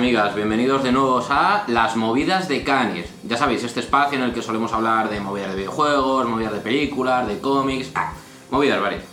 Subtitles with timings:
[0.00, 3.04] amigas, bienvenidos de nuevo a Las Movidas de Canis.
[3.22, 6.60] Ya sabéis, este espacio en el que solemos hablar de movidas de videojuegos, movidas de
[6.60, 8.14] películas, de cómics, ah,
[8.50, 9.04] movidas varias.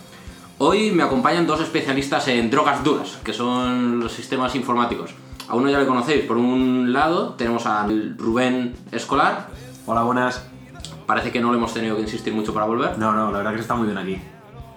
[0.56, 5.10] Hoy me acompañan dos especialistas en drogas duras, que son los sistemas informáticos.
[5.46, 9.48] A uno ya le conocéis, por un lado tenemos a Rubén Escolar.
[9.84, 10.48] Hola, buenas.
[11.04, 12.96] Parece que no le hemos tenido que insistir mucho para volver.
[12.96, 14.18] No, no, la verdad que está muy bien aquí.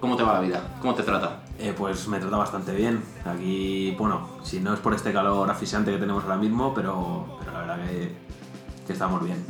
[0.02, 0.62] ¿Cómo te va la vida?
[0.82, 1.41] ¿Cómo te trata?
[1.62, 3.04] Eh, pues me trata bastante bien.
[3.24, 7.52] Aquí, bueno, si no es por este calor asfixiante que tenemos ahora mismo, pero, pero
[7.52, 8.16] la verdad que,
[8.88, 9.46] que estamos bien.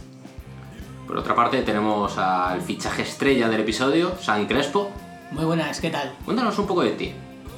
[1.08, 4.92] Por otra parte tenemos al fichaje estrella del episodio, San Crespo.
[5.32, 6.14] Muy buenas, ¿qué tal?
[6.26, 7.14] Cuéntanos un poco de ti.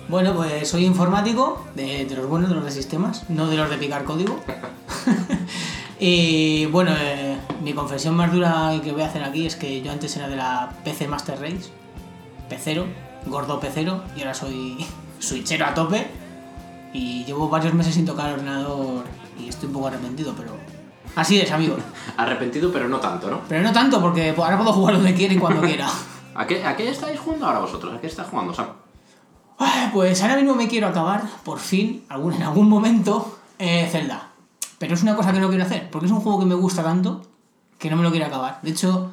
[0.07, 3.71] Bueno, pues soy informático, de, de los buenos, de los de sistemas, no de los
[3.71, 4.39] de picar código.
[5.99, 9.91] y bueno, eh, mi confesión más dura que voy a hacer aquí es que yo
[9.91, 11.71] antes era de la PC Master Race,
[12.49, 12.85] pecero,
[13.25, 14.85] gordo pecero, y ahora soy
[15.19, 16.07] switchero a tope.
[16.93, 19.05] Y llevo varios meses sin tocar el ordenador
[19.39, 20.51] y estoy un poco arrepentido, pero
[21.15, 21.75] así es, amigo.
[22.17, 23.41] Arrepentido, pero no tanto, ¿no?
[23.49, 25.89] Pero no tanto, porque ahora puedo jugar donde quiera y cuando quiera.
[26.35, 27.95] ¿A qué, ¿A qué estáis jugando ahora vosotros?
[27.95, 28.67] ¿A qué estás jugando, Sam?
[29.91, 34.29] Pues ahora mismo me quiero acabar, por fin, algún, en algún momento, eh, Zelda.
[34.79, 36.83] Pero es una cosa que no quiero hacer, porque es un juego que me gusta
[36.83, 37.21] tanto
[37.77, 38.59] que no me lo quiero acabar.
[38.61, 39.11] De hecho,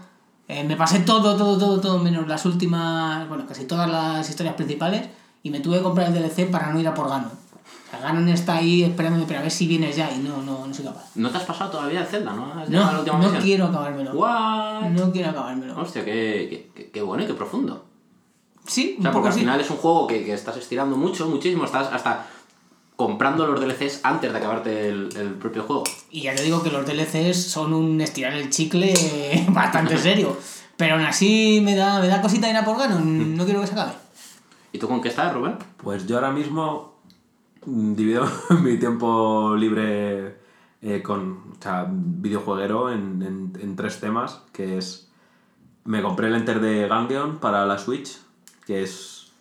[0.58, 4.54] eh, me pasé todo, todo, todo, todo, menos las últimas, bueno, casi todas las historias
[4.54, 5.08] principales,
[5.42, 7.30] y me tuve que comprar el DLC para no ir a por Ganon.
[7.30, 10.66] O sea, Ganon está ahí esperándome, pero a ver si vienes ya, y no, no,
[10.66, 11.10] no soy capaz.
[11.16, 12.52] ¿No te has pasado todavía el Zelda, no?
[12.52, 13.36] ¿Has No, no misión?
[13.42, 14.12] quiero acabármelo.
[14.12, 14.82] ¿What?
[14.90, 15.80] No quiero acabármelo.
[15.80, 17.84] Hostia, qué, qué- qué, bueno y qué profundo.
[18.66, 19.40] Sí, O un sea, poco porque al así.
[19.40, 22.26] final es un juego que, que estás estirando mucho, muchísimo, estás hasta
[23.00, 25.84] comprando los DLCs antes de acabarte el, el propio juego.
[26.10, 28.92] Y ya te digo que los DLCs son un estirar el chicle
[29.48, 30.36] bastante serio.
[30.76, 33.66] Pero aún así me da, me da cosita ir a por Ganon, no quiero que
[33.68, 33.92] se acabe.
[34.72, 35.56] ¿Y tú con qué estás, Rubén?
[35.78, 37.00] Pues yo ahora mismo
[37.64, 38.26] mm, divido
[38.62, 40.36] mi tiempo libre
[40.82, 45.08] eh, con, o sea, videojueguero en, en- en tres temas, que es...
[45.84, 48.18] Me compré el Enter de Ganglion para la Switch,
[48.66, 49.32] que es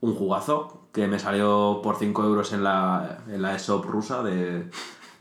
[0.00, 4.70] un jugazo, que me salió por 5 euros en la, en la eShop rusa de,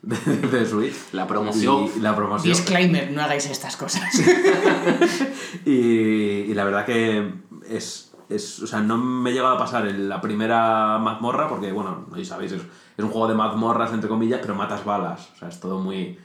[0.02, 0.16] de,
[0.48, 0.96] de Switch.
[1.12, 1.90] La promoción.
[1.96, 2.54] Y la promoción.
[2.56, 4.10] Disclaimer, no hagáis estas cosas.
[5.66, 7.34] Y, y la verdad que
[7.68, 8.62] es, es.
[8.62, 12.24] O sea, no me he llegado a pasar en la primera mazmorra, porque, bueno, ya
[12.26, 15.30] sabéis, es, es un juego de mazmorras, entre comillas, pero matas balas.
[15.36, 16.18] O sea, es todo muy.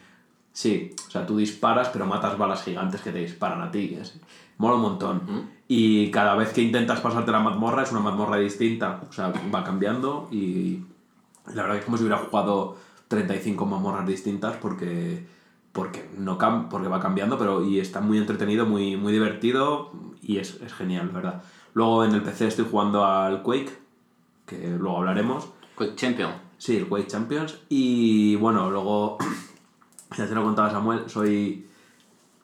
[0.53, 3.97] Sí, o sea, tú disparas, pero matas balas gigantes que te disparan a ti.
[4.01, 4.19] es-
[4.59, 5.51] mola un montón.
[5.73, 9.03] Y cada vez que intentas pasarte la mazmorra, es una mazmorra distinta.
[9.09, 10.81] O sea, va cambiando y.
[11.55, 12.77] La verdad es como si hubiera jugado
[13.07, 15.25] 35 mazmorras distintas porque
[15.73, 19.93] porque no cam porque va cambiando pero y está muy entretenido muy muy divertido
[20.23, 21.43] y es, es genial la verdad
[21.75, 23.73] luego en el PC estoy jugando al Quake
[24.47, 26.33] que luego hablaremos Quick Champion.
[26.59, 29.19] sí el Quake Champions y bueno luego
[30.17, 31.67] ya te lo contaba Samuel soy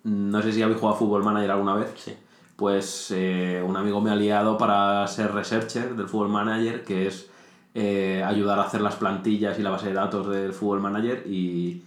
[0.03, 2.13] no sé si habéis jugado a Football Manager alguna vez Sí.
[2.57, 7.29] Pues eh, un amigo me ha liado para ser researcher del Football Manager, que es
[7.75, 11.83] eh, ayudar a hacer las plantillas y la base de datos del Football Manager y,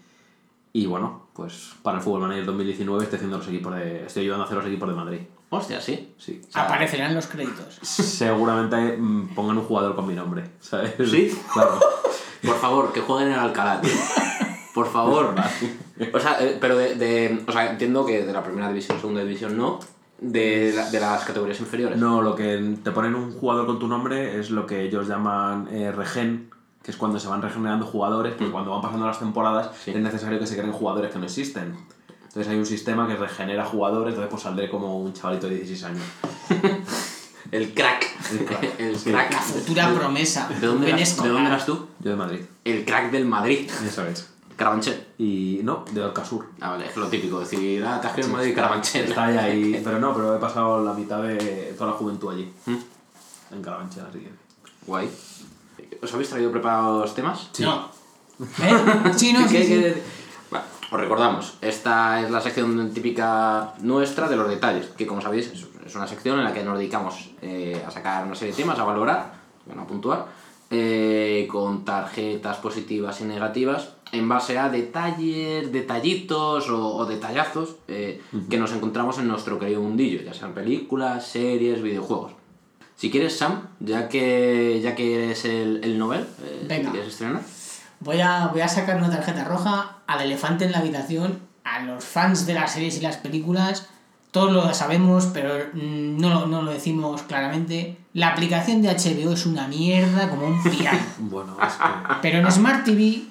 [0.74, 4.44] y bueno, pues para el Football Manager 2019 estoy haciendo los equipos de, estoy ayudando
[4.44, 5.20] a hacer los equipos de Madrid.
[5.52, 6.14] Hostia, sí.
[6.20, 6.42] Sí.
[6.48, 7.80] o sea, Aparecerán los créditos.
[7.82, 10.94] seguramente mm, pongan un jugador con mi nombre, ¿sabes?
[11.10, 11.36] ¿Sí?
[11.52, 11.80] Claro.
[12.44, 13.92] Por favor, que jueguen en Alcalá, tío.
[14.74, 15.34] Por favor.
[16.14, 19.22] O sea, eh, pero de, de- O sea, entiendo que de la primera división, segunda
[19.22, 19.80] división no.
[20.22, 21.98] De, la- de las categorías inferiores.
[21.98, 25.68] No, lo que te ponen un jugador con tu nombre es lo que ellos llaman
[25.72, 26.50] eh, regen,
[26.84, 29.92] que es cuando se van regenerando jugadores, porque cuando van pasando las temporadas Sí.
[29.92, 31.76] es necesario que se creen jugadores que no existen.
[32.24, 35.84] Entonces hay un sistema que regenera jugadores, entonces pues saldré como un chavalito de 16
[35.86, 36.04] años.
[37.52, 38.06] El crack.
[38.32, 38.76] El crack.
[38.80, 39.10] El Sí.
[39.12, 39.32] crack.
[39.32, 40.48] La futura promesa.
[40.60, 41.22] ¿De dónde, eras.
[41.24, 41.88] ¿De dónde eras tú?
[42.00, 42.42] Yo de Madrid.
[42.64, 43.70] El crack del Madrid.
[43.88, 44.29] Eso es.
[44.60, 45.08] Carabanchel.
[45.18, 46.46] Y no, de Alcasur.
[46.62, 49.06] Ah, vale, es lo típico, decir, ah, te has criado en Madrid, Carabanchel.
[49.06, 52.52] Está ahí, ahí, pero no, pero he pasado la mitad de toda la juventud allí.
[52.66, 52.76] ¿Mm?
[53.56, 54.30] En Carabanchel, así que...
[54.86, 55.10] Guay.
[56.04, 57.50] ¿Os habéis traído preparados temas?
[57.60, 57.90] No.
[58.40, 59.14] ¿Eh?
[59.16, 59.70] Sí, no, sí, ¿Qué- sí.
[59.70, 60.04] qué-
[60.52, 65.48] Bueno, os recordamos, esta es la sección típica nuestra de los detalles, que como sabéis
[65.48, 68.58] es- es una sección en la que nos dedicamos eh, a sacar una serie de
[68.62, 69.34] temas, a valorar,
[69.66, 70.26] bueno, a puntuar,
[70.72, 78.22] eh, con tarjetas positivas y negativas, en base a detalles, detallitos o, o detallazos eh,
[78.50, 82.34] que nos encontramos en nuestro querido mundillo, ya sean películas, series, videojuegos.
[82.96, 86.86] Si quieres, Sam, ya que, ya que eres el, el novel, eh, Venga.
[86.86, 87.42] si quieres estrenar.
[88.02, 92.04] Voy a, voy a sacar una tarjeta roja al elefante en la habitación, a los
[92.04, 93.88] fans de las series y las películas.
[94.32, 97.98] Todos lo sabemos, pero no, lo- no lo decimos claramente.
[98.14, 101.00] La aplicación de HBO es una mierda como un piano.
[101.20, 102.14] Bueno, es que...
[102.22, 103.24] Pero en Smart TV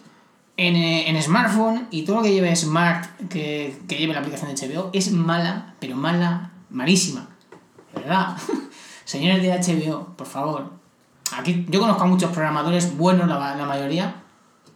[0.59, 4.55] en, eh, en smartphone y todo lo que lleve Smart, que, que lleve la aplicación
[4.55, 7.27] de HBO, es mala, pero mala, malísima.
[7.95, 8.37] De verdad.
[9.07, 10.71] Señores de HBO, por favor.
[11.37, 14.17] Aquí yo conozco a muchos programadores buenos, la, la mayoría.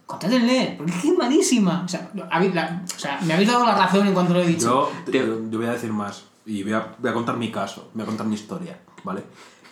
[0.05, 1.83] Contrátenle, porque es que es malísima.
[1.85, 4.47] O sea, habéis- la- o sea, me habéis dado la razón en cuanto lo he
[4.47, 4.89] dicho.
[5.11, 8.05] Yo, voy a decir más y voy a, voy a contar mi caso, voy a
[8.05, 9.23] contar mi historia, ¿vale?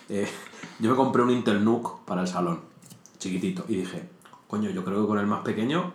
[0.08, 0.28] Eh,
[0.78, 2.60] yo me compré un Intel NUC para el salón,
[3.18, 4.08] chiquitito, y dije,
[4.48, 5.92] coño, yo creo que con el más pequeño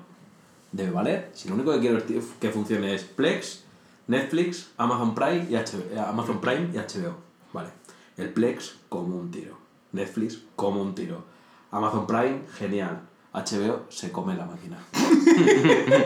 [0.77, 1.31] debe valer.
[1.33, 2.01] Si lo único que quiero
[2.39, 3.63] que- funcione es Plex,
[4.07, 7.15] Netflix, Amazon Prime y HBO, eh, Amazon Prime y HBO,
[7.51, 7.69] ¿vale?
[8.15, 9.57] El Plex como un tiro,
[9.91, 11.25] Netflix como un tiro,
[11.71, 13.01] Amazon Prime genial,
[13.33, 14.77] HBO se come la máquina.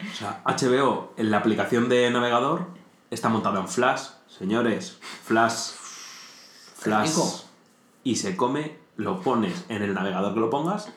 [0.00, 2.66] O sea, HBO en la aplicación de navegador
[3.10, 5.72] está montada en Flash, señores, Flash,
[6.76, 7.10] Flash,
[8.04, 10.88] y se come, lo pones en el navegador que lo pongas,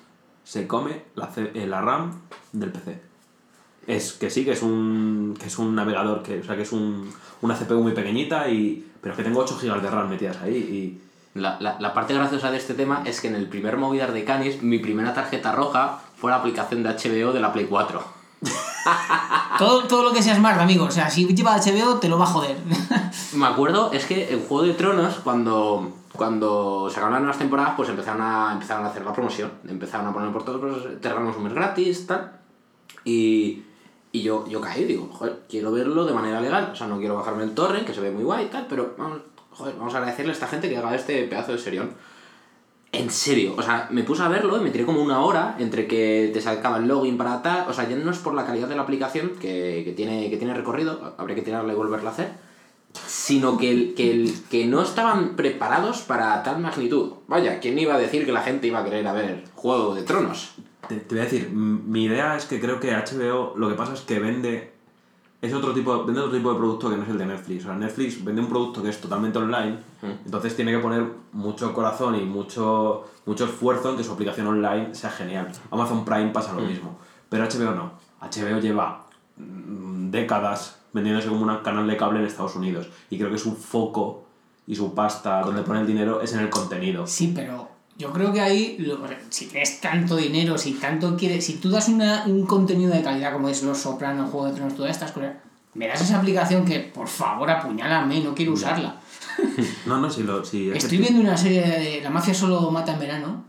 [0.43, 2.21] se come la, C- eh, la RAM
[2.51, 2.99] del PC.
[3.87, 6.71] Es que sí, que es un, que es un navegador, que, o sea, que es
[6.71, 7.11] un,
[7.41, 10.55] una CPU muy pequeñita, y, pero es que tengo 8 GB de RAM metidas ahí.
[10.55, 11.01] Y,
[11.39, 14.23] La, la, la parte graciosa de este tema es que en el primer Movidar de
[14.23, 18.03] Canis, mi primera tarjeta roja fue la aplicación de HBO de la Play 4.
[19.57, 20.85] Todo, todo lo que sea Smart, amigo.
[20.85, 22.57] O sea, si lleva HBO, te lo va a joder.
[23.33, 27.89] Me acuerdo, es que en Juego de Tronos, cuando, cuando sacaron las nuevas temporadas, pues
[27.89, 29.51] empezaron a, empezaron a hacer la promoción.
[29.67, 32.31] Empezaron a poner por todos los terrenos un mes gratis, tal.
[33.03, 33.63] Y,
[34.11, 36.69] y yo, yo caí, digo, joder, quiero verlo de manera legal.
[36.71, 38.95] O sea, no quiero bajarme el torrent, que se ve muy guay y tal, pero
[38.97, 39.21] vamos,
[39.51, 41.93] joder, vamos a agradecerle a esta gente que haga este pedazo de serión.
[42.93, 45.87] En serio, o sea, me puse a verlo y me tiré como una hora entre
[45.87, 47.69] que te sacaba el login para tal.
[47.69, 50.35] O sea, ya no es por la calidad de la aplicación, que, que tiene, que
[50.35, 52.33] tiene recorrido, habría que tirarle y volverla a hacer,
[53.07, 57.13] sino que, el, que, el, que no estaban preparados para tal magnitud.
[57.27, 60.03] Vaya, ¿quién iba a decir que la gente iba a querer a ver Juego de
[60.03, 60.55] Tronos?
[60.91, 63.93] Te, te voy a decir, mi idea es que creo que HBO lo que pasa
[63.93, 64.71] es que vende
[65.41, 67.63] es otro tipo vende otro tipo de producto que no es el de Netflix.
[67.63, 69.77] O sea, Netflix vende un producto que es totalmente online,
[70.25, 74.93] entonces tiene que poner mucho corazón y mucho, mucho esfuerzo en que su aplicación online
[74.93, 75.51] sea genial.
[75.71, 76.99] Amazon Prime pasa lo mismo,
[77.29, 77.93] pero HBO no.
[78.21, 79.05] HBO lleva
[79.37, 83.55] mm, décadas vendiéndose como un canal de cable en Estados Unidos y creo que su
[83.55, 84.25] foco
[84.67, 87.07] y su pasta donde pone el dinero es en el contenido.
[87.07, 87.70] Sí, pero
[88.01, 88.99] yo creo que ahí, lo-
[89.29, 93.31] si tienes tanto dinero, si tanto quieres, si tú das una, un contenido de calidad
[93.33, 95.33] como es Los Sopranos, Juego de Tronos, todas estas cosas,
[95.73, 98.99] me das esa aplicación que, por favor, apuñálame, no quiero usarla.
[99.85, 100.43] No, no, si lo...
[100.43, 103.45] Si que Estoy viendo una serie de La mafia solo mata en verano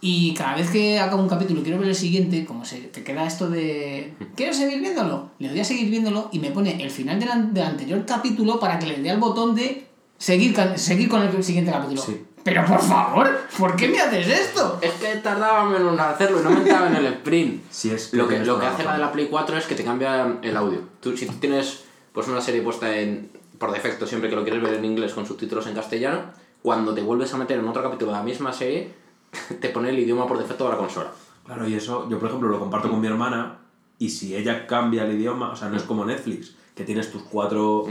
[0.00, 3.02] y cada vez que acabo un capítulo y quiero ver el siguiente, como se te
[3.04, 5.30] queda esto de ¿quiero seguir viéndolo?
[5.38, 8.78] Le doy a seguir viéndolo y me pone el final del, del anterior capítulo para
[8.78, 9.86] que le dé al botón de
[10.18, 12.02] seguir, seguir con el siguiente capítulo.
[12.02, 12.22] Sí.
[12.46, 13.28] Pero por favor,
[13.58, 14.78] ¿por qué me haces esto?
[14.80, 17.64] Es que tardaba menos en hacerlo y no me entraba en el sprint.
[17.72, 19.82] Si es Lo que, lo que hace la de la Play 4 es que te
[19.82, 20.78] cambia el audio.
[21.00, 21.82] Tú, si tú tienes
[22.12, 25.26] pues, una serie puesta en, por defecto, siempre que lo quieres ver en inglés con
[25.26, 26.20] subtítulos en castellano,
[26.62, 28.94] cuando te vuelves a meter en otro capítulo de la misma serie,
[29.60, 31.10] te pone el idioma por defecto de la consola.
[31.44, 33.58] Claro, y eso yo por ejemplo lo comparto con mi hermana
[33.98, 37.22] y si ella cambia el idioma, o sea, no es como Netflix, que tienes tus
[37.22, 37.86] cuatro,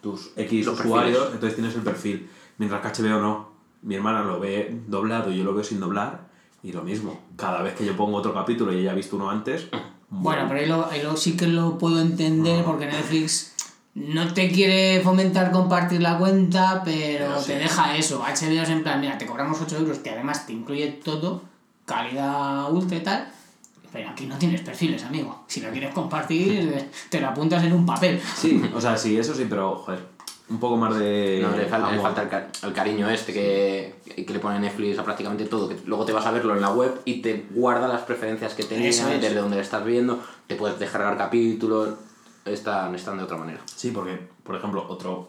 [0.00, 1.34] tus X Los usuarios, perfiles.
[1.34, 2.30] entonces tienes el perfil.
[2.56, 3.49] Mientras que HBO no.
[3.82, 6.28] Mi hermana lo ve doblado y yo lo veo sin doblar
[6.62, 7.18] y lo mismo.
[7.36, 9.66] Cada vez que yo pongo otro capítulo y ella ha visto uno antes,
[10.10, 13.54] Bueno, pero ahí, lo, ahí lo- sí que lo puedo entender porque Netflix
[13.94, 17.46] no te quiere fomentar compartir la cuenta, pero, Pero sí.
[17.52, 18.20] te deja eso.
[18.22, 21.42] HBO es en plan, mira, te cobramos 8 euros que además te incluye todo,
[21.86, 23.32] calidad ultra y tal.
[23.92, 25.44] Pero aquí no tienes perfiles, amigo.
[25.48, 28.20] Si lo quieres compartir, te lo apuntas en un papel.
[28.36, 30.06] sí, o sea, sí, eso sí, pero joder,
[30.50, 31.38] un poco más de...
[31.42, 32.02] No, le falta, le amor.
[32.02, 33.94] falta el, ca- el cariño este que,
[34.26, 36.70] que le pone Netflix a prácticamente todo, que luego te vas a verlo en la
[36.72, 39.20] web y te guarda las preferencias que tenías, es.
[39.20, 41.90] desde donde le estás viendo, te puedes descargar capítulos,
[42.44, 43.60] están, están de otra manera.
[43.64, 45.28] Sí, porque, por ejemplo, otro.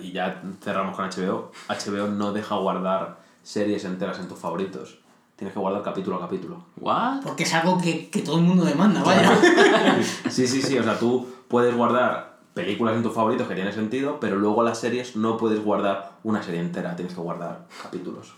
[0.00, 1.52] Y ya cerramos con HBO.
[1.68, 4.98] HBO no deja guardar series enteras en tus favoritos.
[5.36, 6.64] Tienes que guardar capítulo a capítulo.
[6.80, 7.20] ¿What?
[7.22, 9.30] Porque es algo que, que todo el mundo demanda, vaya.
[10.30, 10.76] Sí, sí, sí.
[10.78, 14.80] O sea, tú puedes guardar películas en tus favoritos que tiene sentido, pero luego las
[14.80, 16.96] series no puedes guardar una serie entera.
[16.96, 18.32] Tienes que guardar capítulos.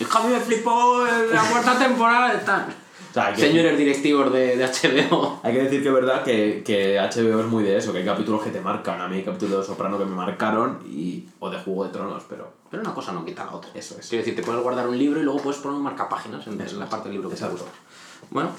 [0.00, 2.66] Hija, a mí me flipó la cuarta temporada de tal.
[3.10, 5.40] O sea, que- Señores directivos de, de HBO.
[5.44, 8.04] Hay que decir que es verdad que, que HBO es muy de eso, que hay
[8.04, 9.00] capítulos que te marcan.
[9.00, 12.24] A mí hay capítulos de Soprano que me marcaron y, o de Juego de Tronos,
[12.28, 13.70] pero Pero una cosa no quita la otra.
[13.74, 14.08] Eso es.
[14.08, 16.78] Quiero decir, te puedes guardar un libro y luego puedes poner un marcapáginas en, en
[16.78, 17.64] la parte del libro que te Exacto.
[17.64, 17.78] gusta.
[18.30, 18.50] Bueno,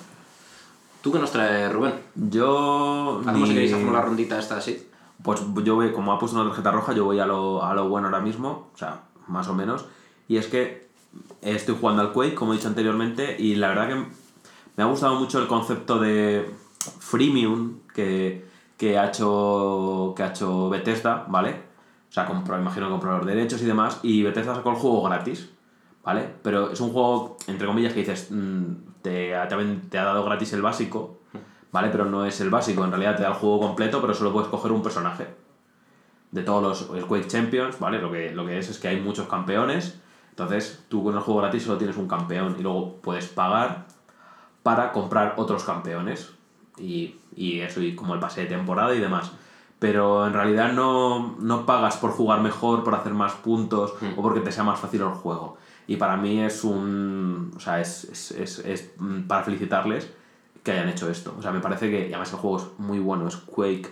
[1.01, 1.94] ¿tú qué nos traes, Rubén?
[2.15, 3.20] yo...
[3.22, 4.88] Hacemos si mi- queréis hacemos la rondita esta así.
[5.23, 7.89] Pues yo voy, como ha puesto una tarjeta roja, yo voy a lo, a lo
[7.89, 9.85] bueno ahora mismo, o sea, más o menos.
[10.27, 10.89] Y es que
[11.41, 13.95] estoy jugando al Quake, como he dicho anteriormente, y la verdad que
[14.77, 16.49] me ha gustado mucho el concepto de
[16.99, 18.45] freemium que,
[18.77, 21.61] que, ha hecho, que ha hecho Bethesda, ¿vale?
[22.09, 25.03] O sea, compró, imagino que compró los derechos y demás, y Bethesda sacó el juego
[25.03, 25.49] gratis,
[26.03, 26.27] ¿vale?
[26.41, 28.63] Pero es un juego, entre comillas, que dices, mm,
[29.01, 31.19] te, te, ha- te ha dado gratis el básico,
[31.71, 31.89] ¿vale?
[31.89, 34.49] Pero no es el básico, en realidad te da el juego completo, pero solo puedes
[34.49, 35.27] coger un personaje.
[36.31, 37.99] De todos los el Quake Champions, ¿vale?
[37.99, 39.99] Lo que, lo que es es que hay muchos campeones,
[40.29, 43.85] entonces tú con el juego gratis solo tienes un campeón y luego puedes pagar
[44.63, 46.31] para comprar otros campeones
[46.77, 49.31] y, y eso, y como el pase de temporada y demás.
[49.79, 54.39] Pero en realidad no, no pagas por jugar mejor, por hacer más puntos o porque
[54.39, 55.57] te sea más fácil el juego.
[55.87, 57.51] Y para mí es un.
[57.55, 60.13] O sea, es, es, es, es, mm, para felicitarles
[60.63, 61.36] que hayan hecho esto.
[61.38, 62.06] O sea, me parece que.
[62.06, 63.88] Además el juego es muy bueno, es Quake.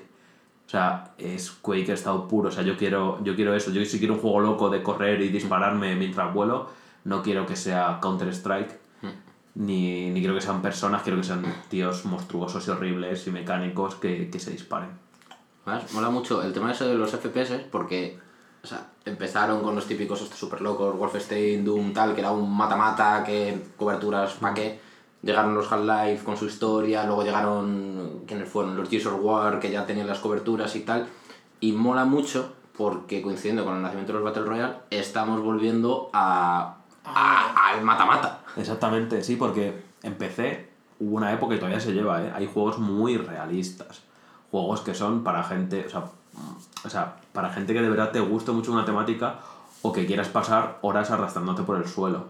[0.65, 2.49] O sea, es Quake estado puro.
[2.49, 3.71] O sea, yo quiero, yo quiero eso.
[3.71, 6.69] Yo si quiero un juego loco de correr y dispararme mientras vuelo,
[7.05, 8.79] no quiero que sea Counter-Strike.
[9.55, 13.95] Ni, ni quiero que sean personas, quiero que sean tíos monstruosos y horribles y mecánicos
[13.95, 14.91] que, que se disparen.
[15.93, 18.19] Mola mucho el tema ese de los FPS porque
[18.63, 22.55] o sea, empezaron con los típicos estos super locos, Wolfenstein, Doom, tal, que era un
[22.55, 24.79] mata-mata, que coberturas, ¿para qué?
[25.21, 28.77] Llegaron los Half-Life con su historia, luego llegaron, ¿quiénes fueron?
[28.77, 31.07] Los Gears of War, que ya tenían las coberturas y tal.
[31.59, 36.77] Y mola mucho porque coincidiendo con el nacimiento de los Battle Royale, estamos volviendo a,
[37.03, 38.39] a- al mata-mata.
[38.55, 40.69] Exactamente, sí, porque empecé,
[41.01, 42.31] hubo una época y todavía se lleva, ¿eh?
[42.33, 44.01] Hay juegos muy realistas.
[44.51, 48.11] Juegos que son para gente, o sea, mm, o sea, para gente que de verdad
[48.11, 49.35] te guste mucho una temática
[49.81, 52.27] o que quieras pasar horas arrastrándote por el suelo.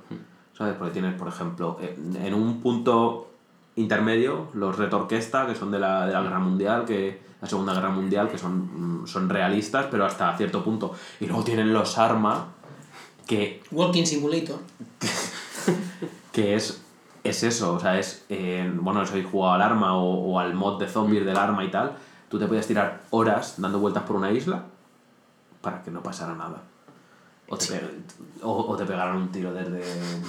[0.60, 0.76] ¿Sabes?
[0.76, 3.32] Porque tienes, por ejemplo, en un punto
[3.78, 7.74] intermedio, los Red Orquesta, que son de la, de la Guerra Mundial, que la Segunda
[7.74, 10.94] Guerra Mundial, que son, mm, son realistas, pero hasta cierto punto.
[11.22, 12.48] Y luego tienen los Arma,
[13.26, 14.60] que Walking Simulator.
[16.34, 16.84] que es,
[17.24, 20.56] es eso, o sea, es, eh, bueno, si habéis jugado al arma o, o al
[20.56, 21.94] mod de zombies del arma y tal,
[22.28, 24.66] tú te podías tirar horas dando vueltas por una isla
[25.62, 26.64] para que no pasara nada.
[27.50, 27.82] O te, pe-
[28.44, 29.82] o, o te pegaran un tiro desde,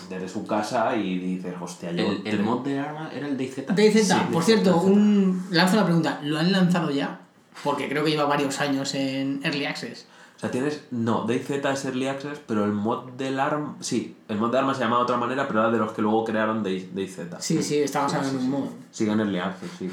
[0.08, 2.06] desde su casa y dices, hostia, yo...
[2.24, 3.66] El, mod de arma era el DayZ.
[3.74, 5.46] DayZ, Sí, por DayZ, cierto, un...
[5.50, 7.20] lanzo la pregunta, ¿lo han lanzado ya?
[7.62, 10.06] Porque creo que lleva varios años en Early Access.
[10.36, 10.80] O sea, tienes...
[10.90, 13.76] No, DayZ es Early Access, pero el mod del arma...
[13.80, 16.00] Sí, el mod de arma se llamaba de otra manera, pero era de los que
[16.02, 17.18] luego crearon Day- DayZ.
[17.40, 18.64] Sí, sí, basado en un mod.
[18.90, 19.90] Sigue en Early Access, sí.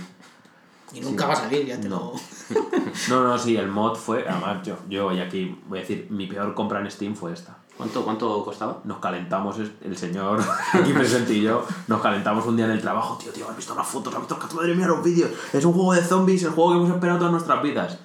[0.93, 2.13] Y nunca va a salir, ya te No.
[2.49, 2.59] lo...
[3.09, 4.25] No, no, sí, el mod fue...
[4.27, 7.57] Además, yo, yo y aquí voy a decir, mi peor compra en Steam fue esta.
[7.75, 8.79] ¿Cuánto, ¿Cuánto costaba?
[8.85, 10.39] nos calentamos, el señor
[10.73, 13.75] aquí presente y yo, nos calentamos un día en el trabajo, tío, tío, has visto
[13.75, 16.49] las fotos, has visto las madre mía, los vídeos, es un juego de zombies, el
[16.51, 17.99] juego que hemos esperado todas nuestras vidas.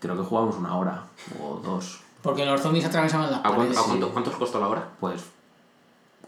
[0.00, 1.02] Creo que jugamos una hora
[1.38, 3.78] o dos, Porque los zombies atravesaban las ¿A cuánto, paredes.
[3.78, 4.88] a cuánto, ¿Cuántos costó la hora?
[4.98, 5.22] pues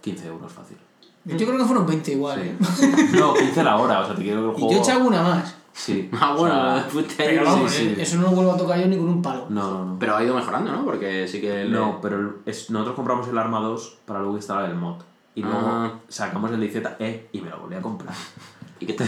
[0.02, 0.76] 15 euros fácil.
[1.24, 2.56] Yo creo que fueron 20 igual, ¿eh?
[3.12, 4.70] No, 15 la hora, o sea, te quiero que el Y juego...
[4.72, 5.54] yo he echado una más.
[5.72, 6.10] Sí.
[6.20, 7.46] Ah, o bueno, sea, fuiste Pero ahí.
[7.46, 8.00] vamos, sí, sí.
[8.00, 9.46] eso no lo vuelvo a tocar yo ni con un palo.
[9.48, 9.98] No, no, no.
[9.98, 10.84] Pero ha ido mejorando, ¿no?
[10.84, 11.64] Porque sí que...
[11.64, 14.96] le- No, pero es, nosotros compramos el Arma 2 para luego instalar el mod.
[15.34, 15.92] Y luego Ah.
[16.08, 18.14] sacamos el DZ E y me lo volví a comprar.
[18.80, 19.04] ¿Y qué te...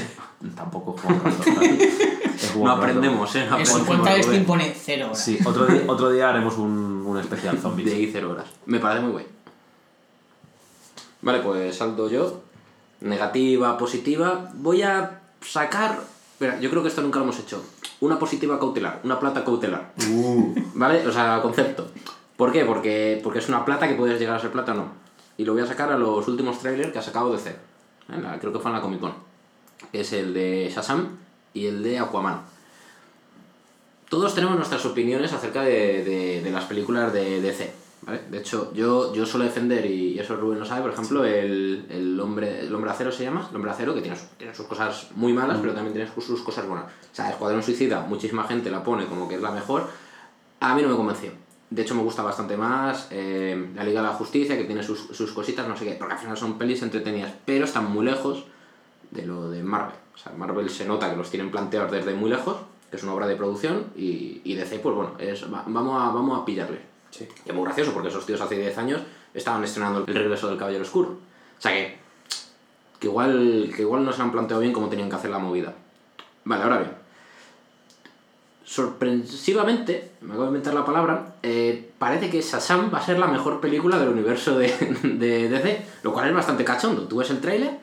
[0.55, 1.21] Tampoco juego
[2.63, 3.47] No aprendemos, ¿eh?
[3.49, 4.23] No En su aprendemos, cuenta de Rubén.
[4.33, 5.25] Steam pone 0 horas.
[5.25, 7.89] Sí, otro día, otro día haremos un, un especial zombies.
[7.91, 8.47] De ahí cero horas.
[8.67, 9.27] Me parece muy guay.
[11.23, 12.43] Vale, pues salto yo.
[13.01, 14.51] Negativa, positiva.
[14.55, 15.99] Voy a sacar.
[16.35, 17.63] Espera, yo creo que esto nunca lo hemos hecho.
[18.01, 19.93] Una positiva cautelar, una plata cautelar.
[20.75, 21.07] ¿Vale?
[21.07, 21.87] O sea, concepto.
[22.37, 22.65] ¿Por qué?
[22.65, 24.89] Porque, porque es una plata que puedes llegar a ser plata o no.
[25.37, 27.51] Y lo voy a sacar a los últimos trailers que ha sacado DC.
[27.51, 27.57] ¿eh?
[28.21, 29.15] La- creo que fue en la Comic Con.
[29.93, 31.09] Es el de Shazam
[31.55, 32.43] y el de Aquaman.
[34.09, 37.73] Todos tenemos nuestras opiniones acerca de, de- de las películas de DC.
[38.07, 38.23] ¿Vale?
[38.31, 42.21] De hecho, yo, yo suelo defender, y eso Rubén lo sabe, por ejemplo, el, el
[42.21, 45.09] hombre, el hombre acero se llama, el hombre acero, que tiene, su- tiene sus cosas
[45.15, 46.87] muy malas, pero también tiene sus, sus cosas buenas.
[46.87, 49.89] O sea, Escuadrón Suicida, muchísima gente la pone como que es la mejor.
[50.61, 51.31] A mí no me convenció.
[51.71, 55.01] De hecho, me gusta bastante más eh, La Liga de la Justicia, que tiene sus,
[55.13, 58.45] sus cositas, no sé qué, porque al final son pelis entretenidas, pero están muy lejos
[59.11, 59.97] de lo de Marvel.
[60.15, 62.59] O sea, Marvel se nota que los tienen planteados desde muy lejos,
[62.91, 66.13] que es una obra de producción, y, y DC, pues bueno, es, va- vamos, a,
[66.15, 66.81] vamos a pillarle.
[67.17, 67.29] Sí.
[67.47, 69.01] Es muy gracioso, porque esos tíos hace 10 años
[69.33, 71.11] estaban estrenando El regreso del Caballero Oscuro.
[71.11, 71.97] O sea que,
[72.99, 75.75] que, igual, que igual no se han planteado bien cómo tenían que hacer la movida.
[76.45, 76.91] Vale, ahora bien.
[78.65, 83.29] Sorpresivamente, me acabo de inventar la palabra, eh, parece que Shazam va a ser la
[83.29, 84.67] mejor película del universo de,
[85.05, 87.03] de DC, lo cual es bastante cachondo.
[87.03, 87.79] Tú ves el tráiler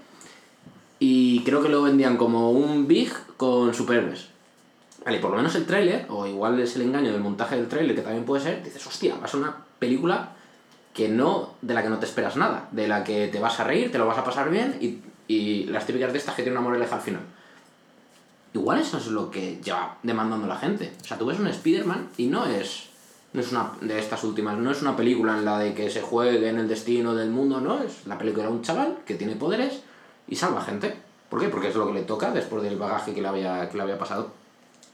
[0.99, 4.30] y creo que lo vendían como un Big con superhéroes.
[5.03, 7.95] Vale, por lo menos el tráiler, o igual es el engaño del montaje del tráiler,
[7.95, 10.33] que también puede ser, dices, hostia, va a una película
[10.93, 13.63] que no, de la que no te esperas nada, de la que te vas a
[13.63, 16.59] reír, te lo vas a pasar bien y, y las típicas de estas que tienen
[16.59, 17.21] una moraleja al final.
[18.53, 20.93] igual eso es lo que lleva demandando la gente.
[21.01, 22.89] O sea, tú ves un Spider-Man y no es,
[23.33, 26.01] no es una de estas últimas, no es una película en la de que se
[26.01, 29.35] juegue en el destino del mundo, no, es la película de un chaval que tiene
[29.35, 29.81] poderes
[30.27, 30.95] y salva gente.
[31.29, 31.47] ¿Por qué?
[31.47, 33.97] Porque es lo que le toca después del bagaje que le había, que le había
[33.97, 34.40] pasado.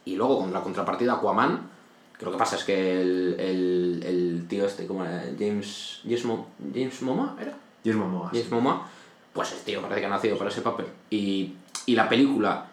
[0.07, 1.69] Y luego con la contrapartida Aquaman,
[2.17, 5.23] que lo que pasa es que el, el, el tío este, ¿cómo era?
[5.37, 7.53] James, James, Mo- James Momoa, ¿era?
[7.83, 8.29] Y es Momoa.
[8.31, 8.87] James Momoa,
[9.33, 10.85] pues el tío parece que ha nacido para ese papel.
[11.09, 11.53] Y,
[11.85, 12.65] y la película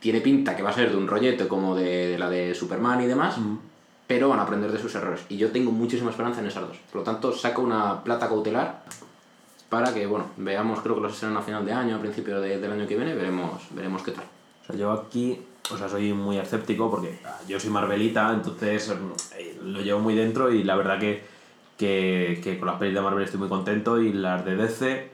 [0.00, 3.02] tiene pinta que va a ser de un rollete como de, de la de Superman
[3.02, 3.56] y demás, Mm.
[4.06, 5.22] pero van a aprender de sus errores.
[5.28, 6.76] Y yo tengo muchísima esperanza en esas dos.
[6.92, 8.84] Por lo tanto, saco una plata cautelar
[9.68, 12.58] para que, bueno, veamos, creo que los estrenan a final de año, a principio de-
[12.58, 14.24] del año que viene, veremos, veremos qué tal.
[14.62, 15.38] O sea, yo aquí,
[15.70, 18.94] o sea, soy muy escéptico porque ah, yo soy Marvelita, entonces
[19.36, 21.22] eh, lo llevo muy dentro y la verdad que,
[21.76, 25.10] que, que con las pelis de Marvel estoy muy contento y las de DC,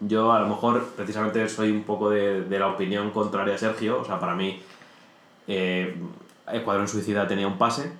[0.00, 4.00] yo a lo mejor precisamente soy un poco de, de la opinión contraria a Sergio,
[4.00, 4.62] o sea, para mí
[5.48, 5.96] eh,
[6.52, 7.92] Escuadrón Suicida tenía un pase,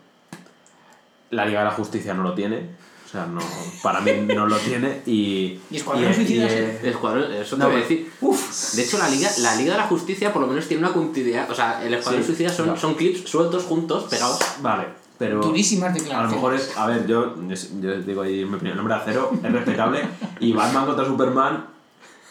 [1.30, 2.70] la Liga de la Justicia no lo tiene,
[3.10, 3.40] o sea, no,
[3.82, 5.58] para mí no lo tiene y...
[5.70, 8.12] ¿Y Escuadrón y- Suicida y, eh, escuadrón, eso te No, voy a pero- decir.
[8.20, 10.92] Uf, De hecho, la Liga, la Liga de la Justicia por lo menos tiene una
[10.92, 11.50] continuidad.
[11.50, 14.38] O sea, el Escuadrón Sí, Suicida son, son clips sueltos juntos, pegados.
[14.62, 14.84] Vale,
[15.18, 15.40] pero...
[15.40, 16.34] durísimas A lo declaraciones.
[16.36, 17.34] mejor es, a ver, yo,
[17.80, 20.02] yo digo ahí mi opinión, el nombre de acero es respetable
[20.38, 21.66] y Batman contra Superman.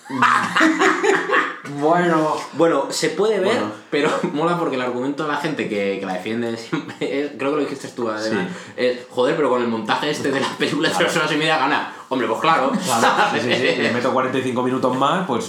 [1.80, 3.72] bueno, Bueno, se puede ver, Bueno.
[3.92, 6.96] pero mola porque el argumento de la gente que, que la defiende siempre
[7.26, 8.72] es, creo que lo dijiste tú, además, Sí.
[8.78, 11.58] es, joder, pero con el montaje este de la película de tres horas y media
[11.58, 11.94] gana.
[12.10, 12.72] Hombre, pues claro.
[12.72, 15.46] claro, sí, sí, sí, le meto 45 minutos más, pues,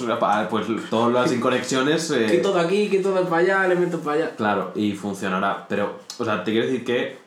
[0.50, 2.10] pues todas las inconexiones.
[2.10, 4.36] eh, Quito de aquí, quito de para allá, le meto para allá.
[4.36, 5.64] claro, y funcionará.
[5.68, 7.18] Pero, o sea, te quiero decir que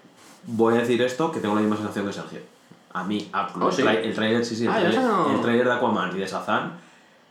[0.46, 2.39] voy a decir esto que tengo la misma sensación que Sergio.
[2.93, 5.74] A mí, a- Oh, el, trailer, sí, sí, el, Ah, trailer, no- el trailer de
[5.74, 6.74] Aquaman y de Shazam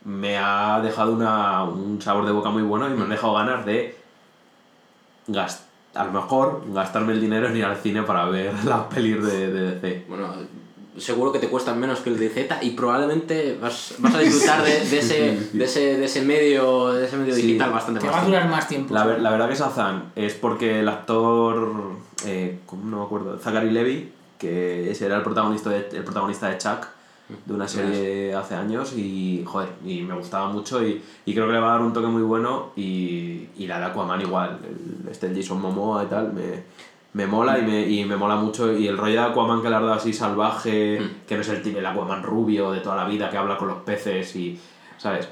[0.05, 3.65] me ha dejado una, un sabor de boca muy bueno y me han dejado ganas
[3.67, 3.97] de
[5.29, 5.61] gast-
[5.95, 9.53] a lo mejor gastarme el dinero en ir al cine para ver las pelis de,
[9.53, 10.05] de DC.
[10.09, 10.29] Bueno,
[10.97, 14.63] seguro que te cuestan menos que el de Z y probablemente vas, vas a disfrutar
[14.63, 17.43] de, de ese, de, ese, de ese medio, de ese medio Sí.
[17.43, 18.17] digital bastante Te más.
[18.17, 18.93] va a durar más tiempo.
[18.95, 21.73] La, ver- la verdad que Shazam es porque el actor,
[22.27, 23.39] eh, ¿cómo no me acuerdo?
[23.39, 26.87] Zachary Levy, que ese era el protagonista de, el protagonista de Chuck,
[27.45, 31.53] de una serie hace años y, joder, y me gustaba mucho y, y creo que
[31.53, 35.09] le va a dar un toque muy bueno y, y la de Aquaman igual, el,
[35.11, 36.63] este el Jason Momoa y tal, me,
[37.15, 39.77] me mola y me, y me mola mucho y el rollo de Aquaman que le
[39.77, 43.29] ha dado así salvaje, que no es el el Aquaman rubio de toda la vida
[43.31, 44.59] que habla con los peces y,
[44.99, 45.29] ¿sabes?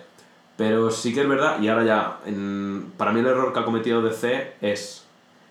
[0.56, 3.64] Pero sí que es verdad, y ahora ya, en- para mí el error que ha
[3.64, 5.06] cometido DC es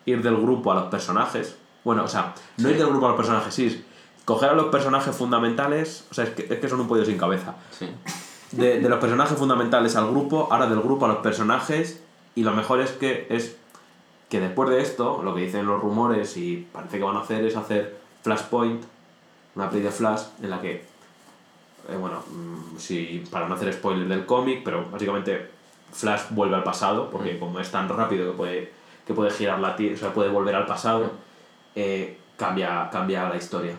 [0.05, 1.57] ir del grupo a los personajes.
[1.83, 3.83] Bueno, o sea, no ir del grupo a los personajes, sí,
[4.29, 7.17] coger a los personajes fundamentales, o sea, es que, es que son un pollo sin
[7.17, 7.55] cabeza.
[7.71, 7.89] Sí.
[8.51, 12.03] De, de los personajes fundamentales al grupo, ahora del grupo a los personajes,
[12.35, 13.57] y lo mejor es que es
[14.29, 17.43] que después de esto, lo que dicen los rumores y parece que van a hacer
[17.43, 18.83] es hacer Flashpoint,
[19.55, 24.07] una peli de Flash en la que, eh, bueno, mm, sí, para no hacer spoiler
[24.07, 25.49] del cómic, pero básicamente
[25.91, 28.73] Flash vuelve al pasado, porque como es tan rápido que puede,
[29.07, 31.13] que puede girar la tierra, o sea, puede volver al pasado,
[31.75, 33.73] eh, cambia, cambia la historia.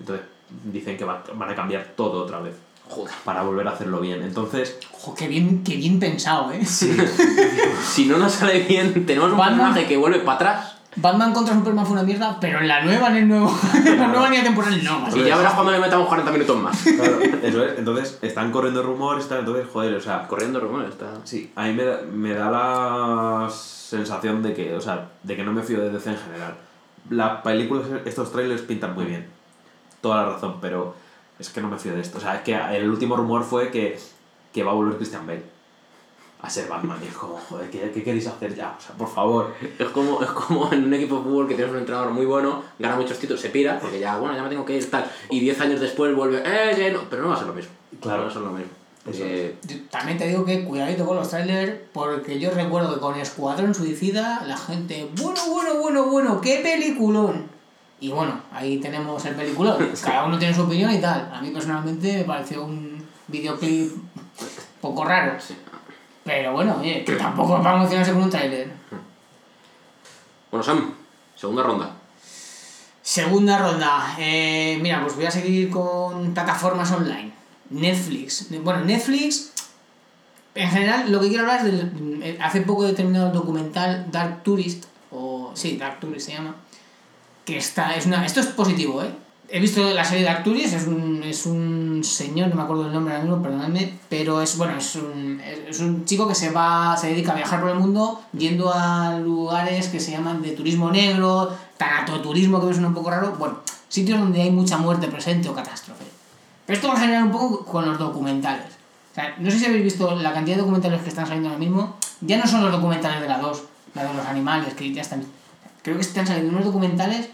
[0.00, 0.26] Entonces
[0.64, 2.54] dicen que va- van a cambiar todo otra vez
[2.88, 3.12] Joder.
[3.24, 4.22] para volver a hacerlo bien.
[4.22, 6.64] Entonces, Ojo, qué bien, qué bien pensado, ¿eh?
[6.66, 9.58] Si no nos sale bien, tenemos un Batman.
[9.58, 10.72] personaje que vuelve para atrás.
[10.98, 13.54] Batman contra Superman fue una mierda, pero en la nueva, en el nuevo,
[13.84, 15.06] en la nueva línea temporal no.
[15.14, 16.82] Y ya verás cuando le metamos 40 minutos más.
[16.82, 17.78] claro, eso es.
[17.78, 21.06] Entonces, están corriendo rumores, tal, entonces, joder, o sea, Corriendo rumores, está.
[21.24, 25.44] Sí, a mí me da, me da la sensación de que, o sea, de que
[25.44, 26.54] no me fío de DC en general.
[27.10, 29.26] Las películas, estos trailers pintan muy bien.
[30.06, 30.94] Toda la razón, pero
[31.36, 32.18] es que no me fío de esto.
[32.18, 33.98] O sea, es que el último rumor fue que,
[34.52, 35.42] que va a volver Christian Bale
[36.40, 36.96] a ser Batman.
[37.02, 38.76] Y es como, joder, ¿qué, qué queréis hacer ya?
[38.78, 39.52] O sea, por favor.
[39.80, 42.62] Es como, es como en un equipo de fútbol que tienes un entrenador muy bueno,
[42.78, 45.10] gana muchos títulos, se pira, porque ya, bueno, ya me tengo que ir, tal.
[45.28, 47.00] Y 10 años después vuelve, eh, que no.
[47.10, 47.72] Pero no va a ser lo mismo.
[48.00, 48.18] Claro.
[48.18, 48.70] No va a ser lo mismo.
[49.12, 53.18] Eh, Yo también te digo que cuidadito con los trailers, porque yo recuerdo que con
[53.18, 57.55] Escuadrón Suicida la gente, bueno, bueno, bueno, bueno, qué peliculón.
[58.00, 59.90] Y bueno, ahí tenemos el peliculón.
[60.04, 61.30] Cada uno tiene su opinión y tal.
[61.34, 63.92] A mí personalmente me pareció un videoclip
[64.80, 65.36] poco raro.
[66.24, 68.70] Pero bueno, oye, que tampoco es para emocionarse con un trailer.
[70.50, 70.94] Bueno, Sam,
[71.34, 71.90] segunda ronda.
[73.02, 74.16] Segunda ronda.
[74.18, 77.32] Eh, mira, pues voy a seguir con plataformas online.
[77.70, 78.48] Netflix.
[78.62, 79.52] Bueno, Netflix.
[80.54, 82.22] En general, lo que quiero hablar es del.
[82.22, 84.86] eh, Hace poco he terminado el documental Dark Tourist.
[85.12, 85.52] O.
[85.54, 86.56] Sí, Dark Tourist se llama.
[87.46, 87.96] Que está.
[87.96, 89.10] Es una, esto es positivo, ¿eh?
[89.48, 92.92] He visto la serie Dark Tourist, es un, es un señor, no me acuerdo del
[92.92, 96.96] nombre ahora mismo, perdonadme, pero es bueno, es un, es un chico que se va,
[96.96, 100.90] se dedica a viajar por el mundo yendo a lugares que se llaman de turismo
[100.90, 105.48] negro, tanatoturismo que me suena un poco raro, bueno, sitios donde hay mucha muerte presente
[105.48, 106.04] o catástrofe.
[106.66, 108.66] Pero esto va a generar un poco con los documentales.
[109.12, 111.60] O sea, no sé si habéis visto la cantidad de documentales que están saliendo ahora
[111.60, 113.62] mismo, ya no son los documentales de la 2,
[113.94, 115.24] la de los animales, que ya están...
[115.86, 117.28] Creo que están saliendo unos documentales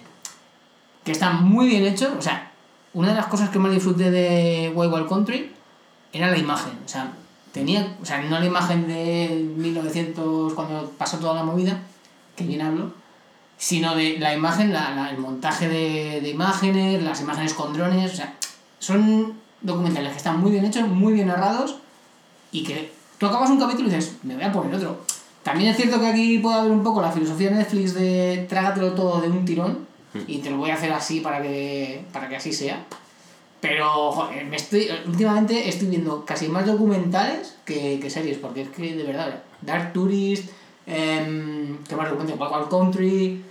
[1.04, 2.52] que están muy bien hechos, o sea,
[2.92, 5.50] una de las cosas que más disfruté de Wild Wild Country
[6.12, 6.74] era la imagen.
[6.84, 7.14] O sea,
[7.50, 11.80] tenía, o sea, no la imagen de 1900 cuando pasó toda la movida,
[12.36, 12.92] que bien hablo,
[13.56, 18.34] sino de la imagen, la, el montaje de imágenes, las imágenes con drones, o sea,
[18.78, 21.76] son documentales que están muy bien hechos, muy bien narrados
[22.50, 25.00] y que tú acabas un capítulo y dices, me voy a poner otro.
[25.42, 28.92] También es cierto que aquí puede haber un poco la filosofía de Netflix de trágatelo
[28.92, 29.86] todo de un tirón
[30.26, 32.84] y te lo voy a hacer así para que, para que así sea.
[33.60, 38.68] Pero joder, me estoy, últimamente estoy viendo casi más documentales que, que series, porque es
[38.70, 40.50] que de verdad, Dark Tourist,
[40.86, 42.52] em, ¿qué más documentales?
[42.52, 43.44] Wild Country,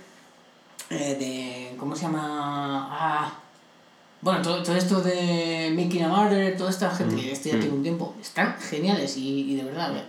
[0.90, 2.88] eh, de, ¿cómo se llama?
[2.90, 3.32] Ah,
[4.20, 7.74] bueno, todo, todo esto de Making a Murder, toda esta gente que esto ya tiene
[7.74, 10.04] un tiempo, están geniales y, y de verdad, eh,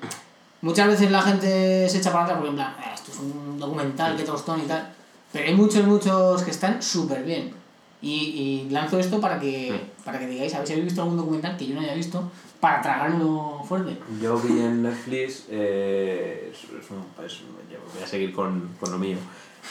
[0.63, 3.59] muchas veces la gente se echa para atrás porque en plan, "Ah, esto es un
[3.59, 4.91] documental, que tostón y tal,
[5.31, 7.53] pero hay muchos, muchos que están súper bien.
[8.01, 11.15] Y, y lanzo esto para que, para que digáis, a ver si habéis visto algún
[11.17, 12.21] documental que yo no haya visto,
[12.59, 13.97] para tragarlo fuerte.
[14.21, 17.39] Yo vi en Netflix, eh, es, es un, es-
[17.71, 19.17] yo voy a seguir con, con lo mío.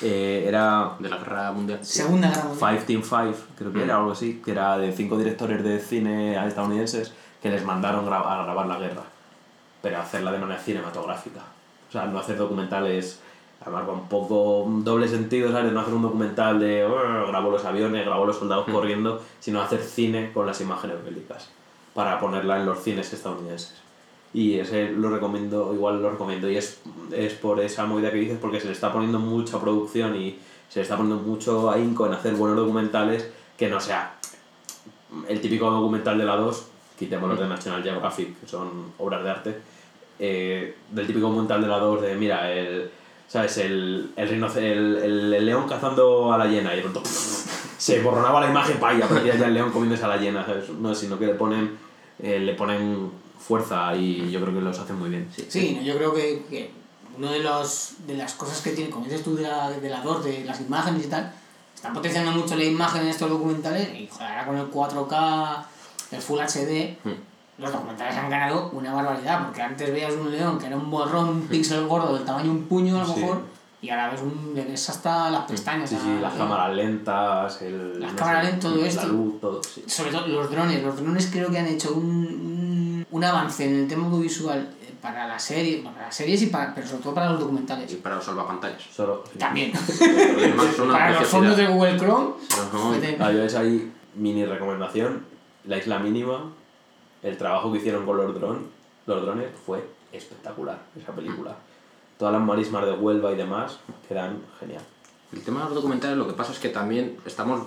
[0.01, 1.79] Eh, era De la guerra mundial.
[1.85, 2.71] Segunda Guerra Mundial.
[2.75, 6.35] Five Team Five, creo que era algo así, que era de cinco directores de cine
[6.47, 9.03] estadounidenses que les mandaron gra- a grabar la guerra,
[9.83, 11.41] pero hacerla de manera cinematográfica.
[11.89, 13.21] O sea, no hacer documentales,
[13.61, 15.73] además va un poco doble sentido, ¿sabes?
[15.73, 19.83] No hacer un documental de "Oh, grabo los aviones, grabo los soldados corriendo, sino hacer
[19.83, 21.51] cine con las imágenes bélicas
[21.95, 23.75] para ponerla en los cines estadounidenses.
[24.33, 26.81] Y ese lo recomiendo, igual lo recomiendo, y es,
[27.13, 30.39] es por esa movida que dices, porque se le está poniendo mucha producción y
[30.71, 34.15] se le está poniendo mucho ahínco en hacer buenos documentales que no sea
[35.29, 36.67] el típico documental de la 2,
[37.05, 39.59] quitemos los de National Geographic, que son obras de arte,
[40.19, 42.91] eh, del típico documental de la 2 de, mira, el,
[43.29, 43.59] ¿sabes?
[43.59, 47.03] El, el, el, el- el león cazando a la hiena y de pronto
[47.79, 50.69] se borronaba la imagen pa, y aparecía ya el león comiéndose a la hiena, ¿sabes?
[50.71, 51.77] No, sino que le ponen,
[52.23, 55.29] eh, le ponen fuerza y yo creo que los hacen muy bien.
[55.49, 56.71] Sí, no, yo creo que, que
[57.19, 60.01] una de, los, de las cosas que tiene, como dices tú, de la, de la
[60.03, 61.33] 2, de las imágenes y tal,
[61.75, 65.65] están potenciando mucho la imagen en estos documentales y joder, ahora con el 4K,
[66.13, 66.97] el Full HD,
[67.59, 71.29] los documentales han ganado una barbaridad, porque antes veías un león que era un borrón,
[71.29, 73.21] un píxel gordo del tamaño de un puño a lo Sí.
[73.21, 73.43] mejor,
[73.83, 75.91] y ahora ves un, le ves hasta las pestañas.
[75.91, 79.07] Sí, sí, las a- cámaras lentas, el, Las no cámaras sé, lentas, todo la esto.
[79.09, 79.85] luz, todo, sí.
[79.87, 80.83] Sobre todo los drones.
[80.83, 84.95] Los drones creo que han hecho un, un, un avance en el tema audiovisual eh,
[85.03, 87.95] para las series, para las series y para, pero sobre todo para los Y documentales.
[87.97, 88.83] para los salvapantallas.
[88.95, 89.39] Solo, sí.
[89.39, 89.73] También.
[90.93, 92.31] Para los fondos de Google Chrome.
[92.53, 93.27] Ajá.
[93.27, 95.25] Ah, yo ves ahí mini recomendación,
[95.65, 96.53] la isla mínima,
[97.23, 98.63] el trabajo que hicieron con los drones,
[99.07, 101.57] los drones fue espectacular, esa película.
[102.19, 104.83] Todas las marismas de Huelva y demás quedan genial.
[105.33, 107.67] El tema de los documentales lo que pasa es que también estamos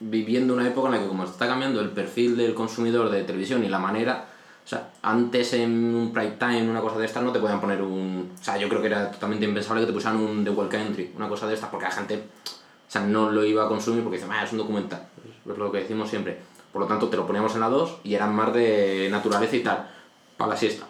[0.00, 3.64] viviendo una época en la que como está cambiando el perfil del consumidor de televisión
[3.64, 4.26] y la manera,
[4.64, 7.80] o sea, antes en un prime time, una cosa de estas, no te podían poner
[7.82, 8.32] un...
[8.38, 11.12] O sea, yo creo que era totalmente impensable que te pusieran un The Wild Country,
[11.16, 14.18] una cosa de estas, porque la gente, o sea, no lo iba a consumir porque
[14.18, 15.08] dice, ah, es un documental,
[15.50, 16.38] es lo que decimos siempre.
[16.72, 19.62] Por lo tanto, te lo poníamos en la 2 y eran más de naturaleza y
[19.62, 19.88] tal,
[20.36, 20.86] para la siesta,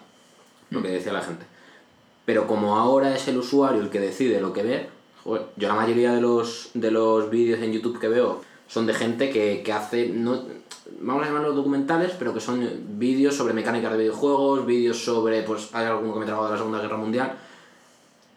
[0.69, 1.45] lo que decía la gente.
[2.25, 4.89] Pero como ahora es el usuario el que decide lo que ver,
[5.23, 8.93] joder, yo la mayoría de los, de los vídeos en YouTube que veo son de
[8.93, 10.43] gente que, que hace, no,
[10.99, 12.67] vamos a llamarlos documentales, pero que son
[12.99, 16.51] vídeos sobre mecánicas de videojuegos, vídeos sobre, pues hay alguno que me he trabado de
[16.53, 17.37] la Segunda Guerra Mundial.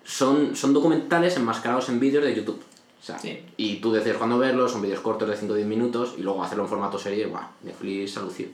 [0.05, 2.61] Son, son documentales enmascarados en vídeos de YouTube.
[3.03, 3.45] O sea, Sí.
[3.57, 6.43] Y tú decides cuándo verlos, son vídeos cortos de 5 o 10 minutos y luego
[6.45, 8.51] hacerlo en formato serie, guau, Netflix alucina.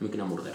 [0.00, 0.54] Mickey no Murder.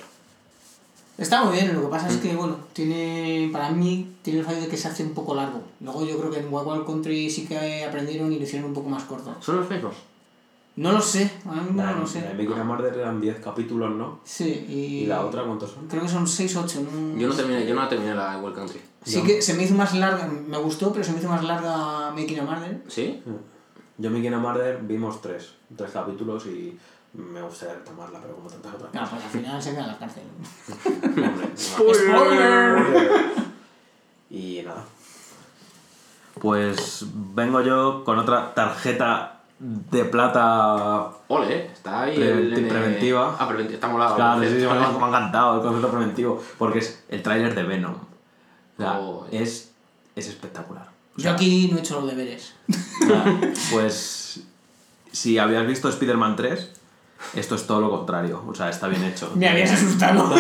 [1.18, 4.62] Está muy bien, lo que pasa es que, bueno, tiene, para mí, tiene el fallo
[4.62, 5.64] de que se hace un poco largo.
[5.82, 8.90] Luego yo creo que en Wild Country sí que aprendieron y lo hicieron un poco
[8.90, 9.36] más corto.
[9.42, 9.96] ¿Son los mismos?
[10.76, 12.22] No lo sé, ahora mismo no La, lo sé.
[12.38, 14.20] Making a Murder eran 10 capítulos, ¿no?
[14.24, 14.74] Sí, y...
[14.74, 15.88] ¿Y la otra cuántos son?
[15.88, 16.82] Creo que son 6 o 8.
[16.82, 17.18] No...
[17.18, 18.80] Yo no terminé, yo no terminé la Wild Country.
[19.08, 22.12] Sí que se me hizo más larga, me gustó, pero se me hizo más larga
[22.12, 22.84] Making a Murder.
[22.88, 23.24] ¿Sí?
[23.98, 26.78] Yo Making a Murder vimos tres, tres capítulos y
[27.14, 29.14] me gustaría retomarla, pero como tantas otras No, cosas.
[29.16, 30.24] pues al final se queda en la cárcel.
[31.26, 32.78] Hombre, ¡Spoiler!
[34.30, 34.84] Y nada.
[36.40, 41.10] Pues vengo yo con otra tarjeta de plata.
[41.30, 43.36] Ole, está ahí Pre- el nene- preventiva.
[43.40, 44.16] Ah, preventiva, está molado.
[44.16, 46.44] Claro, sí, sí, me ha encantado el concepto preventivo.
[46.60, 47.96] Porque es el tráiler de Venom.
[48.78, 49.00] O sea,
[49.42, 49.72] es,
[50.16, 50.88] es espectacular.
[51.16, 52.54] Yo aquí no he hecho los deberes.
[53.72, 54.40] Pues
[55.12, 56.72] si habías visto Spider-Man 3,
[57.36, 58.44] esto es todo lo contrario.
[58.48, 59.32] O sea, está bien hecho.
[59.36, 60.34] Me habías asustado.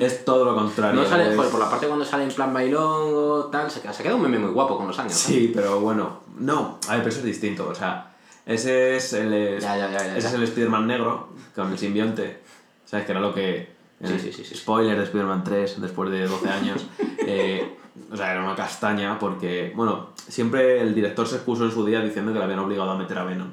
[0.00, 1.00] es todo lo contrario.
[1.02, 3.80] No sale, es- joder, por la parte cuando sale en plan bailón o tal, se
[3.80, 5.12] queda, se queda un meme muy guapo con los años.
[5.12, 5.18] ¿no?
[5.18, 8.12] Sí, pero bueno, no, a ver, pero eso es distinto, o sea,
[8.44, 10.28] ese es el, es- Ya, ya, ya, ya, ese ya.
[10.28, 12.40] es el Spider-Man negro con el simbionte,
[12.84, 13.06] ¿sabes?
[13.06, 13.75] Que era lo que...
[14.04, 14.54] Sí, eh, sí, sí, sí.
[14.54, 16.86] Spoiler de Spider-Man 3 después de 12 años.
[17.26, 17.76] eh,
[18.10, 22.00] o sea, era una castaña porque, bueno, siempre el director se expuso en su día
[22.00, 23.48] diciendo que le habían obligado a meter a Venom,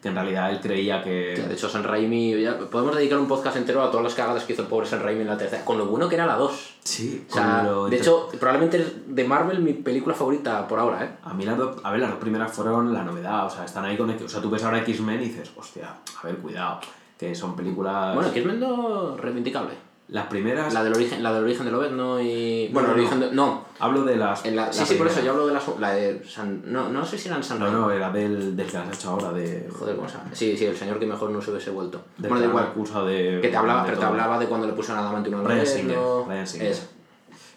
[0.00, 1.34] que en realidad él creía que...
[1.36, 4.44] Que, de hecho, San Raimi, ya, podemos dedicar un podcast entero a todas las cagadas
[4.44, 6.36] que hizo el pobre San Raimi en la tercera, con lo bueno que era la
[6.36, 6.74] 2.
[6.82, 11.04] Sí, O sea, lo de hecho, probablemente es de Marvel mi película favorita por ahora,
[11.04, 11.10] ¿eh?
[11.22, 13.84] A mí las dos, a ver, las dos primeras fueron la novedad, o sea, están
[13.84, 14.08] ahí con...
[14.08, 16.80] O sea, tú ves ahora X-Men y dices, hostia, a ver, cuidado,
[17.22, 18.14] que son películas...
[18.16, 19.74] Bueno, no reivindicable.
[20.08, 20.74] Las primeras...
[20.74, 22.68] La del origen, la del origen de Lobezno y...
[22.72, 23.30] Bueno, No, el origen de...
[23.32, 23.64] No.
[23.78, 24.44] Hablo de las...
[24.44, 25.24] En la, sí, la sí, por eso primera.
[25.24, 26.62] yo hablo de la, la de San...
[26.72, 27.80] No, no sé si eran San No, Raimi.
[27.80, 29.68] no, era del, del que has hecho ahora, de...
[29.72, 30.24] Joder, ¿cómo llama?
[30.32, 32.02] Sí, sí, el señor que mejor no se hubiese vuelto.
[32.18, 33.06] del bueno, da igual.
[33.06, 33.38] de...
[33.40, 34.10] Que te hablaba, de pero te todo.
[34.10, 35.98] hablaba de cuando le pusieron a Adamante una Ryan Singer.
[36.26, 36.76] Ryan Singer.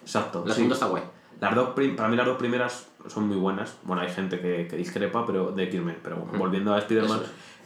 [0.04, 0.43] Exacto.
[0.45, 0.56] La sí.
[0.58, 1.04] segunda está guay.
[1.41, 3.75] Las dos prim- para mí las dos primeras son muy buenas.
[3.84, 5.97] Bueno, hay gente que, que discrepa, pero de X-Men.
[6.04, 7.19] Pero bueno, volviendo a Spider-Man...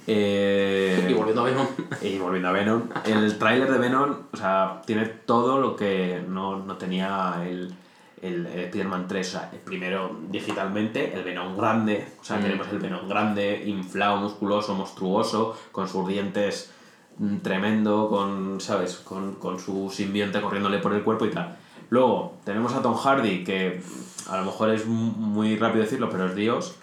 [0.07, 1.67] Eh, Y volviendo a Venom.
[2.01, 6.57] y volviendo a Venom, el tráiler de Venom, o sea, tiene todo lo que no,
[6.57, 7.73] no tenía el,
[8.21, 9.27] el, el Spider-Man 3.
[9.27, 12.41] O sea, el primero digitalmente, el Venom grande, o sea, Mm.
[12.41, 16.71] tenemos el Venom grande, inflado, musculoso, monstruoso, con sus dientes
[17.17, 18.95] mm, tremendo, con, ¿sabes?
[18.97, 21.57] Con, con su simbionte corriéndole por el cuerpo y tal.
[21.91, 23.81] Luego, tenemos a Tom Hardy, que
[24.27, 26.75] a lo mejor es mu- muy rápido decirlo, pero es Dios.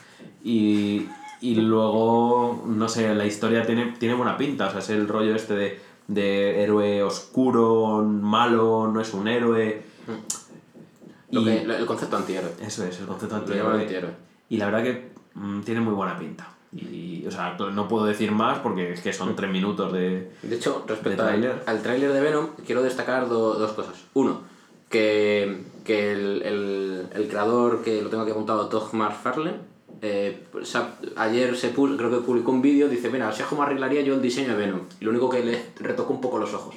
[0.43, 1.07] Y,
[1.41, 5.35] y luego, no sé, la historia tiene, tiene buena pinta, o sea, es el rollo
[5.35, 9.83] este de, de héroe oscuro, malo, no es un héroe.
[11.31, 12.53] Lo Y- que- lo- el concepto antihéroe.
[12.63, 13.83] Eso es, el concepto antihéroe.
[13.83, 14.11] antihéroe.
[14.49, 16.49] Y la verdad que mm, tiene muy buena pinta.
[16.73, 20.31] Y, o sea, no puedo decir más porque es que son tres minutos de...
[20.43, 21.63] De hecho, respecto ¿De al, tráiler?
[21.67, 23.95] al tráiler de Venom, quiero destacar do- dos cosas.
[24.15, 24.41] Uno,
[24.91, 29.57] que, que el, el, el creador, que lo tengo aquí apuntado, Todd McFarlane,
[30.03, 30.45] eh,
[31.17, 34.15] ayer se puso, creo que publicó un vídeo, dice, mira, así es como arreglaría yo
[34.15, 34.81] el diseño de Venom.
[35.01, 36.75] Y lo único que le retocó un poco los ojos.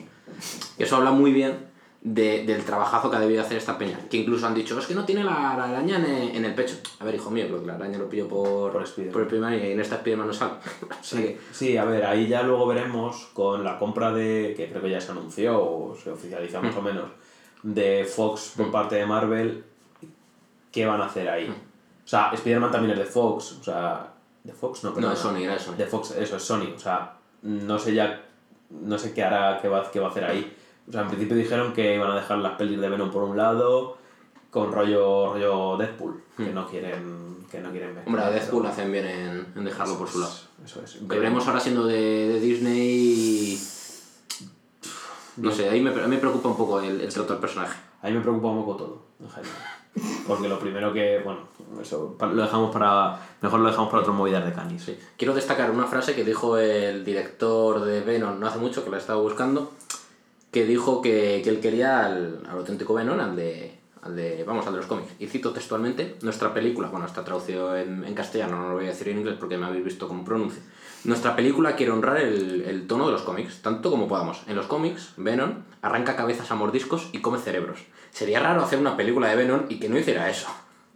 [0.77, 1.67] Que eso habla muy bien
[2.01, 3.99] de- del trabajazo que ha debido hacer esta peña.
[4.10, 6.55] Que incluso han dicho, es que no tiene la, la araña en, el- en el
[6.55, 6.75] pecho.
[6.99, 9.12] A ver, hijo mío, lo- la araña lo pillo por, Por Spiderman.
[9.13, 10.53] por el primer y en esta Spiderman no sale.
[10.89, 14.69] O sea que- Sí, a ver, ahí ya luego veremos con la compra de, que
[14.69, 17.05] creo que ya se anunció o se oficializa más o menos,
[17.63, 19.65] de Fox por parte de Marvel,
[20.71, 21.49] qué van a hacer ahí.
[21.49, 21.68] O
[22.10, 25.13] sea, Spider-Man también es de Fox, o sea, de Fox no, No, perdona.
[25.13, 25.76] es Sony, era de Sony.
[25.76, 28.26] De Fox, eso es Sony, o sea, no sé ya,
[28.69, 30.56] no sé qué hará, qué va, qué va a hacer ahí.
[30.88, 33.38] O sea, en principio dijeron que iban a dejar las pelis de Venom por un
[33.38, 33.98] lado,
[34.50, 38.04] con rollo, rollo Deadpool, que no quieren, que no quieren ver.
[38.08, 40.34] Hombre, a Deadpool hacen bien en, en dejarlo por su lado.
[40.65, 41.08] Eso es.
[41.08, 41.95] Veremos ahora siendo de,
[42.30, 43.60] de Disney.
[45.38, 47.78] No sé, ahí me, me preocupa un poco el, el trato del personaje.
[48.02, 49.56] A mí me preocupa un poco todo, en general.
[50.28, 51.39] Porque lo primero que, bueno,
[51.82, 54.84] eso lo dejamos para, mejor lo dejamos para otro movidas de canis.
[54.84, 54.97] Sí.
[55.17, 58.97] Quiero destacar una frase que dijo el director de Venom no hace mucho, que la
[58.97, 59.71] he estado buscando,
[60.52, 64.65] que dijo que, que él quería al, al auténtico Venom, al de, al de, vamos,
[64.67, 65.12] al de los cómics.
[65.19, 68.89] Y cito textualmente, nuestra película, bueno, está traducido en, en castellano, no lo voy a
[68.89, 70.62] decir en inglés porque me habéis visto cómo pronuncio.
[71.05, 74.41] Nuestra película quiere honrar el, el tono de los cómics, tanto como podamos.
[74.47, 77.79] En los cómics, Venom arranca cabezas a mordiscos y come cerebros.
[78.12, 80.47] Sería raro hacer una película de Venom y que no hiciera eso.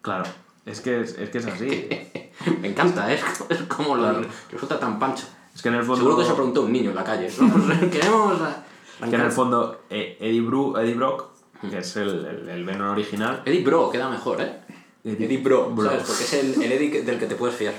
[0.01, 0.25] Claro,
[0.65, 1.87] es que es, es, que es así.
[2.61, 4.27] Me encanta, es, es como lo Claro.
[4.51, 5.25] resulta tan pancho.
[5.55, 5.97] es que en el fondo...
[6.03, 7.29] Seguro que se preguntó un niño en la calle.
[7.39, 7.89] ¿no?
[7.91, 8.41] Queremos.
[8.41, 8.63] a-
[9.09, 11.25] que en el fondo, eh, Eddie, Bru, Eddie Brock,
[11.69, 14.59] que es el, el, el Venom original, Eddie Bro queda mejor, ¿eh?
[15.03, 15.85] Eddie Eddie Bro, Bro.
[15.89, 16.03] ¿sabes?
[16.07, 17.73] Porque es el, el Eddie del que te puedes fiar.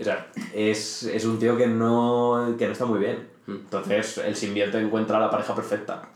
[0.00, 3.28] O sea, es, es un tío que no, que no está muy bien.
[3.46, 6.08] Entonces, el simbionte encuentra a la pareja perfecta.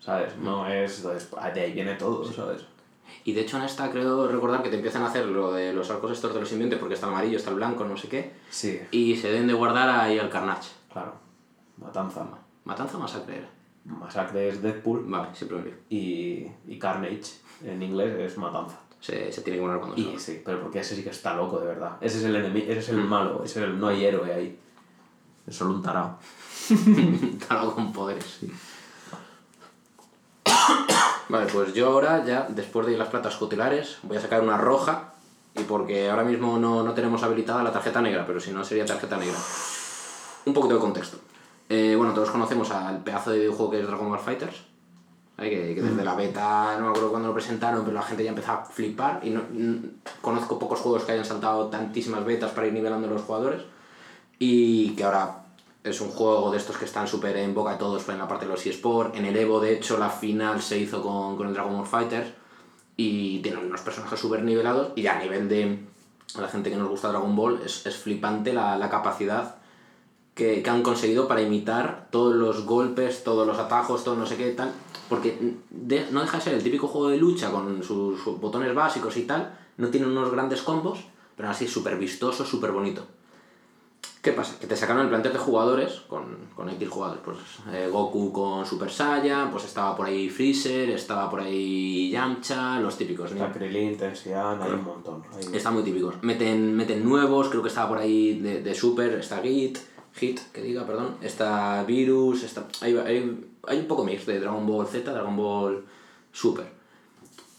[0.00, 0.36] ¿Sabes?
[0.36, 0.98] No es...
[0.98, 2.66] entonces, de ahí viene todo, ¿sabes?
[3.24, 5.90] Y de hecho en esta creo recordar que te empiezan a hacer lo de los
[5.90, 8.32] arcos estos de los simbiontes porque está el amarillo, está el blanco, no sé qué.
[8.50, 10.70] Sí, Y se deben de guardar ahí al Carnage.
[10.92, 11.14] claro.
[11.78, 12.26] Matanza.
[12.64, 13.48] Matanza masacre era.
[13.84, 15.74] Masacre es Deadpool Vale, siempre me lío.
[15.90, 17.22] y, y Carnage
[17.64, 18.78] en inglés es Matanza.
[19.04, 21.34] Se, se tiene que guardar cuando Y se sí, pero porque ese sí que está
[21.34, 21.98] loco, de verdad.
[22.00, 24.58] Ese es el enemigo, ese es el malo, ese es el, no hay héroe ahí.
[25.46, 26.18] Es solo un tarao.
[26.70, 28.38] Está loco con poderes.
[31.28, 35.12] vale, pues yo ahora ya, después de las platas cutelares, voy a sacar una roja
[35.54, 38.64] y y porque ahora mismo no, no tenemos habilitada la tarjeta negra, pero si no
[38.64, 39.36] sería tarjeta negra.
[40.46, 41.18] Un poquito de contexto.
[41.68, 44.64] Eh, bueno, todos conocemos al pedazo de videojuego que es Dragon Ball Fighters.
[45.36, 45.50] ¿Vale?
[45.50, 48.30] Que, que desde la beta, no me acuerdo cuándo lo presentaron, pero la gente ya
[48.30, 49.20] empezó a flipar.
[49.22, 49.42] Y no,
[50.20, 53.62] conozco pocos juegos que hayan saltado tantísimas betas para ir nivelando los jugadores.
[54.38, 55.44] Y que ahora
[55.82, 58.46] es un juego de estos que están súper en boca de todos en la parte
[58.46, 59.16] de los eSports.
[59.18, 62.30] En el Evo, de hecho, la final se hizo con, con el Dragon Ball Fighters.
[62.96, 64.92] Y tienen unos personajes súper nivelados.
[64.96, 65.78] Y a nivel de
[66.36, 69.56] a la gente que nos gusta Dragon Ball, es, es flipante la, la capacidad
[70.34, 74.36] que, que han conseguido para imitar todos los golpes, todos los atajos, todo no sé
[74.36, 74.72] qué tal.
[75.08, 78.74] Porque de- no deja de ser el típico juego de lucha con sus, sus botones
[78.74, 79.58] básicos y tal.
[79.76, 81.00] No tiene unos grandes combos,
[81.36, 83.06] pero así súper vistoso, súper bonito.
[84.22, 84.58] ¿Qué pasa?
[84.58, 86.24] Que te sacaron el plantel de jugadores con,
[86.56, 87.20] con X jugadores.
[87.22, 87.36] Pues
[87.72, 92.96] eh, Goku con Super Saiyan, pues estaba por ahí Freezer, estaba por ahí Yamcha, los
[92.96, 93.32] típicos.
[93.32, 93.44] ¿no?
[93.44, 95.22] Está Krilin, Tensian, hay un montón.
[95.36, 96.14] Hay- Están muy típicos.
[96.22, 99.76] Meten, meten nuevos, creo que estaba por ahí de, de Super, está Git,
[100.14, 101.16] Hit, que diga, perdón.
[101.20, 105.84] Está Virus, está, hay, hay, hay un poco mix de Dragon Ball Z, Dragon Ball
[106.32, 106.66] Super.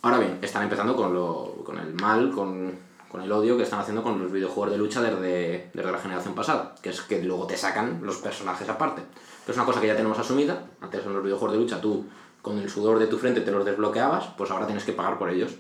[0.02, 2.78] Ahora bien, están empezando con, lo, con el mal, con,
[3.10, 6.36] con el odio que están haciendo con los videojuegos de lucha desde, desde la generación
[6.36, 9.02] pasada, que es que luego te sacan los personajes aparte.
[9.46, 10.68] Pero es una cosa que ya tenemos asumida.
[10.82, 12.06] Antes en los videojuegos de lucha tú
[12.42, 15.30] con el sudor de tu frente te los desbloqueabas, pues ahora tienes que pagar por
[15.30, 15.56] ellos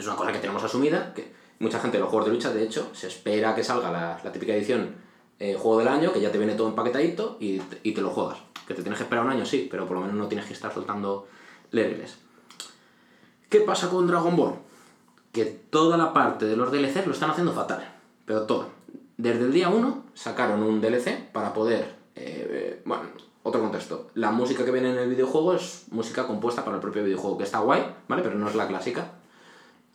[0.00, 2.62] es una cosa que tenemos asumida, que mucha gente en los juegos de lucha, de
[2.62, 4.94] hecho, se espera que salga la, la típica edición
[5.40, 8.38] eh, juego del año, que ya te viene todo empaquetadito y, y te lo juegas.
[8.68, 10.52] Que te tienes que esperar un año, sí, pero por lo menos no tienes que
[10.52, 11.26] estar soltando
[11.72, 12.18] leveles.
[13.48, 14.54] ¿Qué pasa con Dragon Ball?
[15.32, 18.68] Que toda la parte de los DLCs lo están haciendo fatal, pero todo.
[19.16, 21.96] Desde el día 1 sacaron un DLC para poder...
[22.14, 23.04] eh, bueno,
[23.42, 24.08] otro contexto.
[24.14, 27.44] La música que viene en el videojuego es música compuesta para el propio videojuego, que
[27.44, 28.22] está guay, ¿vale?
[28.22, 29.12] Pero no es la clásica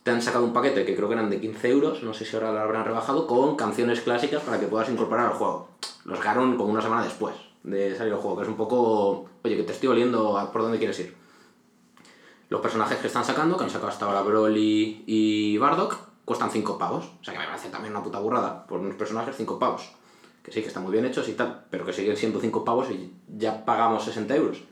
[0.06, 2.36] te han sacado un paquete que creo que eran de 15 euros, no sé si
[2.36, 5.70] ahora lo habrán rebajado, con canciones clásicas para que puedas incorporar al juego.
[6.04, 9.56] Los sacaron como una semana después de salir el juego, que es un poco, oye,
[9.56, 11.16] que te estoy oliendo por dónde quieres ir.
[12.50, 16.78] Los personajes que están sacando, que han sacado hasta ahora Broly y Bardock, cuestan 5
[16.78, 17.06] pavos.
[17.20, 19.90] O sea que me parece también una puta burrada por unos personajes 5 pavos.
[20.44, 22.88] Que sí, que están muy bien hechos y tal, pero que siguen siendo 5 pavos
[22.92, 24.62] y ya pagamos 60 euros.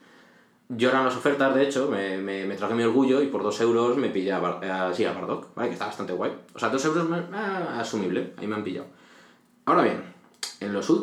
[1.00, 4.08] En las ofertas, de hecho, me, me, traje mi orgullo y por 2 euros me
[4.08, 5.68] pillé a, Bar- a- Bardock, ¿vale?
[5.68, 6.32] Que está bastante guay.
[6.54, 8.86] O sea, 2 euros ah, asumible, ahí me han pillado.
[9.66, 10.02] Ahora bien,
[10.60, 10.94] en los el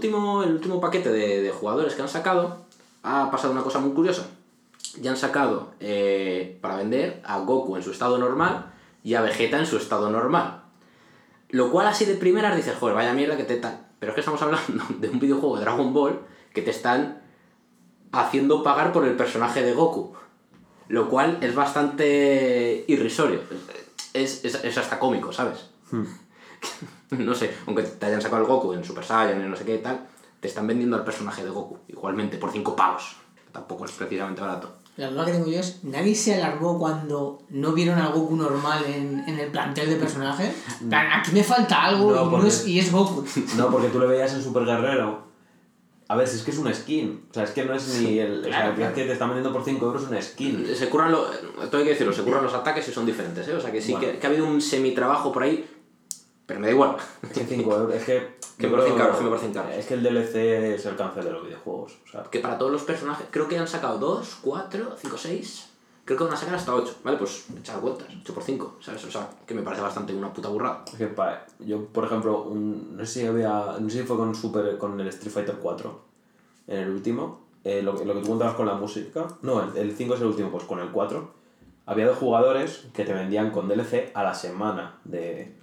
[0.54, 2.58] último paquete de, de jugadores que han sacado,
[3.04, 4.28] ha pasado una cosa muy curiosa.
[5.00, 8.66] Ya han sacado eh, para vender a Goku en su estado normal
[9.04, 10.64] y a Vegeta en su estado normal.
[11.50, 13.88] Lo cual así de primeras dices, joder, vaya mierda que te tal.
[14.00, 16.20] Pero es que estamos hablando de un videojuego de Dragon Ball
[16.54, 17.21] que te están
[18.12, 20.14] haciendo pagar por el personaje de Goku.
[20.88, 23.40] Lo cual es bastante irrisorio.
[24.14, 25.70] Es, es, es hasta cómico, ¿sabes?
[27.12, 29.76] no sé, aunque te hayan sacado el Goku en Super Saiyan y no sé qué
[29.76, 30.08] y tal,
[30.40, 33.16] te están vendiendo al personaje de Goku, igualmente, por 5 pavos.
[33.52, 34.78] Tampoco es precisamente barato.
[34.98, 38.84] La duda que tengo yo es, ¿nadie se alarmó cuando no vieron al Goku normal
[38.86, 40.54] en, en el plantel de personajes?
[40.82, 43.24] En plan, Aquí me falta algo No, y, no porque- es, y es Goku.
[43.58, 45.31] No, porque tú le veías en Super Guerrero.
[46.12, 47.26] A ver, si es que es una skin.
[47.30, 48.40] O sea, es que no es ni el.
[48.40, 48.96] o Claro, sea, claro.
[48.96, 50.68] que te están vendiendo por 5 euros una skin.
[50.76, 51.26] Se curran lo,
[51.72, 53.56] que decirlo, se curran los ataques y son diferentes, ¿eh?
[53.56, 54.08] O sea que sí Bueno.
[54.12, 55.66] que, que ha habido un semi-trabajo por ahí,
[56.46, 56.98] pero me da igual.
[57.24, 57.96] Es que 5 euros.
[57.96, 58.42] Es que.
[58.62, 59.72] Que me parecen caros, que me parecen caros.
[59.76, 60.36] Es que el DLC
[60.76, 61.94] es el cáncer de los videojuegos.
[62.06, 65.68] O sea, Que para todos los personajes, creo que han sacado 2, 4, 5, 6.
[66.06, 67.18] Creo que van a sacar hasta 8, ¿vale?
[67.18, 69.04] Pues echar cuentas, 8 por 5, ¿sabes?
[69.06, 70.84] O sea, que me parece bastante una puta burrada.
[70.86, 73.78] es que pa- yo, por ejemplo, un, no sé si había.
[73.80, 74.78] No sé si fue con Super.
[74.78, 76.00] con el Street Fighter 4.
[76.72, 77.42] En el último.
[77.64, 79.28] eh, lo, que- lo que tú contabas con la música.
[79.44, 81.32] No, el, el 5 es el último, pues con el 4.
[81.86, 85.54] Había dos jugadores que te vendían con DLC a la semana de,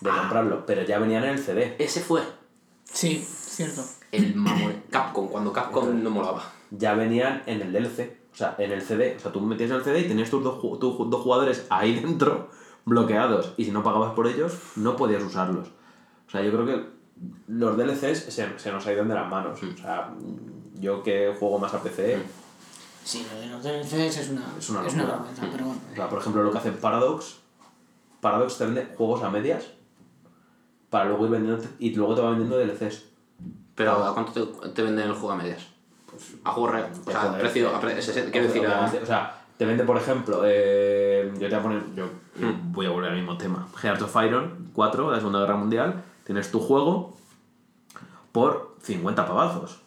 [0.00, 1.74] de comprarlo, pero ya venían en el CD.
[1.78, 2.22] Ese fue
[2.84, 3.82] Sí, cierto.
[4.12, 4.82] el mamón.
[4.90, 6.42] Capcom, cuando Capcom no molaba.
[6.70, 9.14] ya venían en el DLC, o sea, en el CD.
[9.16, 11.94] O sea, tú metías en el CD y tenías tus dos, tus dos jugadores ahí
[12.00, 12.50] dentro
[12.84, 13.54] bloqueados.
[13.56, 15.68] Y si no pagabas por ellos, no podías usarlos.
[16.26, 16.86] O sea, yo creo que
[17.48, 19.60] los DLCs se, se nos ha ido de las manos.
[19.62, 20.14] O sea,
[20.80, 22.18] yo que juego más a PC,
[23.04, 25.06] Sí, lo de los DLCs es una, es una es una locura.
[25.16, 25.80] vergüenza, pero bueno.
[25.92, 27.36] O sea, por ejemplo, lo que hace Paradox,
[28.20, 29.64] Paradox te vende juegos a medias
[30.90, 33.04] para luego ir vendiendo y luego te va vendiendo DLCs.
[33.74, 35.66] Pero ¿a cuánto te, te venden el juego a medias?
[36.44, 36.90] a juego real.
[37.06, 37.70] O sea, Joder, a precio.
[37.70, 41.38] eh, a pre- ese- quiero decir, a- O sea, te vende, por ejemplo, eh, yo
[41.40, 41.82] te voy a poner.
[41.94, 42.08] Yo
[42.72, 43.66] voy a volver al mismo tema.
[43.80, 46.02] Heart of Iron 4 de la Segunda Guerra Mundial.
[46.24, 47.16] Tienes tu juego
[48.32, 49.80] por 50 pavazos.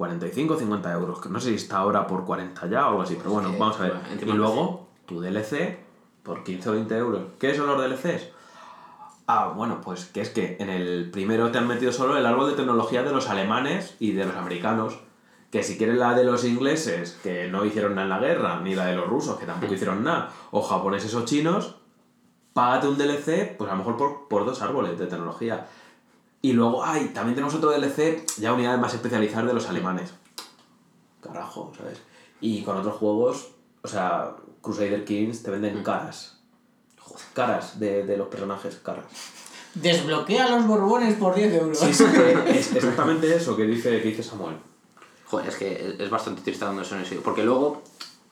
[0.00, 1.20] 45 50 euros.
[1.20, 3.56] Que no sé si está ahora por 40 ya o algo así, pero bueno, Sí,
[3.58, 3.92] vamos a ver.
[3.92, 5.78] bueno, Y luego tu DLC
[6.22, 7.22] por 15 o 20 euros.
[7.38, 8.28] ¿Qué son los DLCs?
[9.26, 12.48] Ah, bueno, pues que es que en el primero te han metido solo el árbol
[12.48, 14.98] de tecnología de los alemanes y de los americanos.
[15.50, 18.74] Que si quieres la de los ingleses, que no hicieron nada en la guerra, ni
[18.74, 21.74] la de los rusos, que tampoco hicieron nada, o japoneses o chinos,
[22.54, 25.66] págate un DLC, pues a lo mejor por, por dos árboles de tecnología.
[26.42, 30.12] Y luego, ay, también tenemos otro DLC, ya unidades más especializadas de los alemanes.
[31.20, 32.00] Carajo, ¿sabes?
[32.40, 33.48] Y con otros juegos,
[33.82, 36.38] o sea, Crusader Kings te venden caras.
[37.34, 39.04] Caras de, de los personajes, caras.
[39.74, 41.78] Desbloquea los borbones por 10 euros.
[41.78, 44.56] Sí, sí, que es exactamente eso que dice, que dice Samuel.
[45.26, 47.82] Joder, es que es- bastante triste dando eso en ese Porque luego,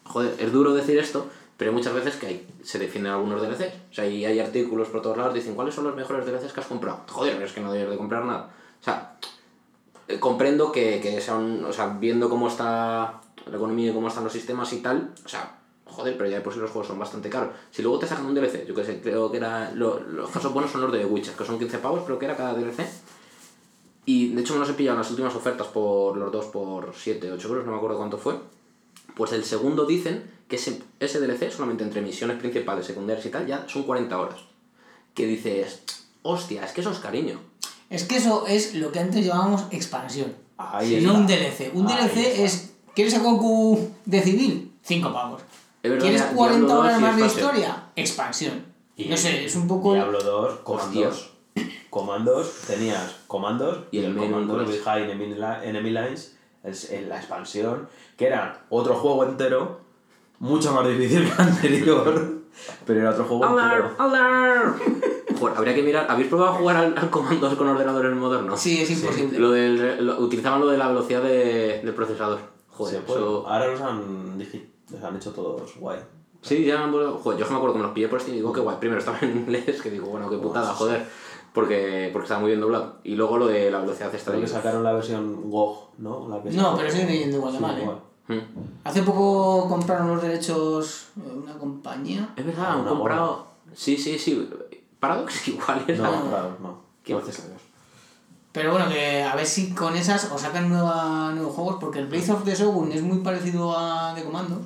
[0.04, 1.28] joder, es duro decir esto,
[1.58, 3.74] pero hay muchas veces que hay, se defienden algunos DLCs.
[3.90, 6.60] O sea, y hay artículos por todos lados dicen cuáles son los mejores DLCs que
[6.60, 7.00] has comprado.
[7.10, 8.50] Joder, es que no debes de comprar nada.
[8.80, 9.16] O sea,
[10.08, 14.08] eh, comprendo que, que sea un, o sea, viendo cómo está la economía y cómo
[14.08, 16.86] están los sistemas y tal, o sea, joder, pero ya de por sí los juegos
[16.88, 17.50] son bastante caros.
[17.70, 20.52] Si luego te sacan un DLC, yo que sé, creo que era, lo- los casos
[20.52, 22.86] buenos son los de Witcher, que son 15 pavos, creo que era cada DLC.
[24.06, 26.94] Y de hecho me los he pillado en las últimas ofertas por los dos por
[26.94, 28.36] 7, 8 euros, no me acuerdo cuánto fue.
[29.14, 33.46] Pues el segundo dicen que ese, ese DLC, solamente entre misiones principales, secundarias y tal,
[33.46, 34.40] ya son 40 horas.
[35.14, 35.82] Que dices,
[36.22, 37.38] hostia, es que eso es cariño.
[37.90, 40.34] Es que eso es lo que antes llamábamos expansión.
[40.56, 41.70] Ahí y no un DLC.
[41.74, 42.42] Un Ahí DLC está.
[42.44, 42.72] es.
[42.94, 44.72] ¿Quieres a Goku de civil?
[44.82, 45.42] 5 pavos.
[45.82, 47.84] Verdad, ¿Quieres Diablo 40 2 horas más de historia?
[47.94, 48.64] Expansión.
[48.96, 49.94] Y no sé, es un poco.
[49.94, 51.30] Diablo 2, comandos.
[51.90, 54.56] Comandos, tenías comandos Y y el comando.
[54.66, 59.80] Behind Enemy, Li- Enemy Lines, es en la expansión, que era otro juego entero,
[60.40, 62.32] mucho más difícil que el anterior,
[62.86, 63.90] pero era otro juego entero.
[65.38, 66.06] Joder, habría que mirar.
[66.08, 68.58] ¿Habéis probado a jugar al, al comandos con ordenadores modernos?
[68.58, 69.38] Sí, es imposible.
[69.38, 72.38] Lo del, lo- utilizaban lo de la velocidad de- del procesador.
[72.70, 73.20] Joder, Se puede.
[73.20, 73.46] eso.
[73.46, 74.38] Ahora los han,
[74.90, 76.00] los han hecho todos guay.
[76.42, 78.34] Sí, ya me han vuelto- Joder, yo me acuerdo que me los pillé por Steam
[78.34, 78.76] y digo, qué guay.
[78.80, 81.06] Primero estaba en inglés, que digo, bueno, qué putada, joder.
[81.52, 82.96] Porque, porque estaba muy bien doblado.
[83.04, 86.28] Y luego lo de la velocidad esta Creo que sacaron la versión GOG, ¿no?
[86.28, 87.82] La que No, pero siguen yendo igual de Sí, mal, ¿eh?
[87.82, 87.98] igual.
[88.28, 88.38] Mm.
[88.84, 92.32] Hace poco compraron los derechos eh, una compañía.
[92.36, 93.46] Es verdad, Ah, han una comprado.
[93.74, 94.48] Sí, sí, sí.
[95.00, 96.10] Paradox igual era.
[96.10, 96.80] No, claro, no.
[97.02, 97.60] Qué Gracias a Dios.
[98.52, 102.06] Pero bueno, que a ver si con esas os sacan nueva, nuevos juegos, porque el
[102.06, 104.60] Blaze of the Shogun es muy parecido a The Commando.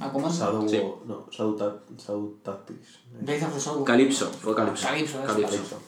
[0.00, 0.36] A Commando.
[0.36, 0.80] Shadow, Sí.
[1.06, 2.98] no, Shadow, Ta- Shadow Tactics.
[3.20, 3.84] Blaze of the Shogun.
[3.84, 4.86] Calypso, fue Calypso.
[4.86, 5.26] Calypso, eso.
[5.26, 5.78] Calypso.